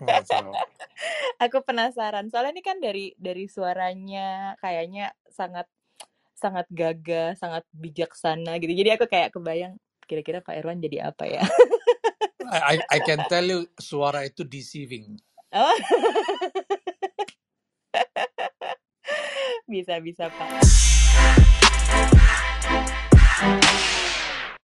Nggak 0.04 0.24
tahu. 0.28 0.50
Aku 1.40 1.64
penasaran. 1.64 2.28
Soalnya 2.28 2.52
ini 2.54 2.62
kan 2.62 2.78
dari 2.78 3.16
dari 3.16 3.48
suaranya 3.50 4.54
kayaknya 4.60 5.16
sangat 5.32 5.66
sangat 6.40 6.64
gagah, 6.72 7.36
sangat 7.36 7.60
bijaksana 7.76 8.56
gitu. 8.56 8.72
Jadi 8.72 8.96
aku 8.96 9.04
kayak 9.04 9.36
kebayang 9.36 9.76
kira-kira 10.08 10.40
Pak 10.40 10.56
Irwan 10.56 10.80
jadi 10.80 11.12
apa 11.12 11.28
ya? 11.28 11.44
I, 12.50 12.58
I 12.58 12.76
I 12.96 12.98
can 13.04 13.20
tell 13.30 13.44
you 13.44 13.68
suara 13.78 14.26
itu 14.26 14.42
deceiving. 14.42 15.20
Oh, 15.54 15.70
bisa 19.70 20.02
bisa 20.02 20.26
Pak. 20.32 20.50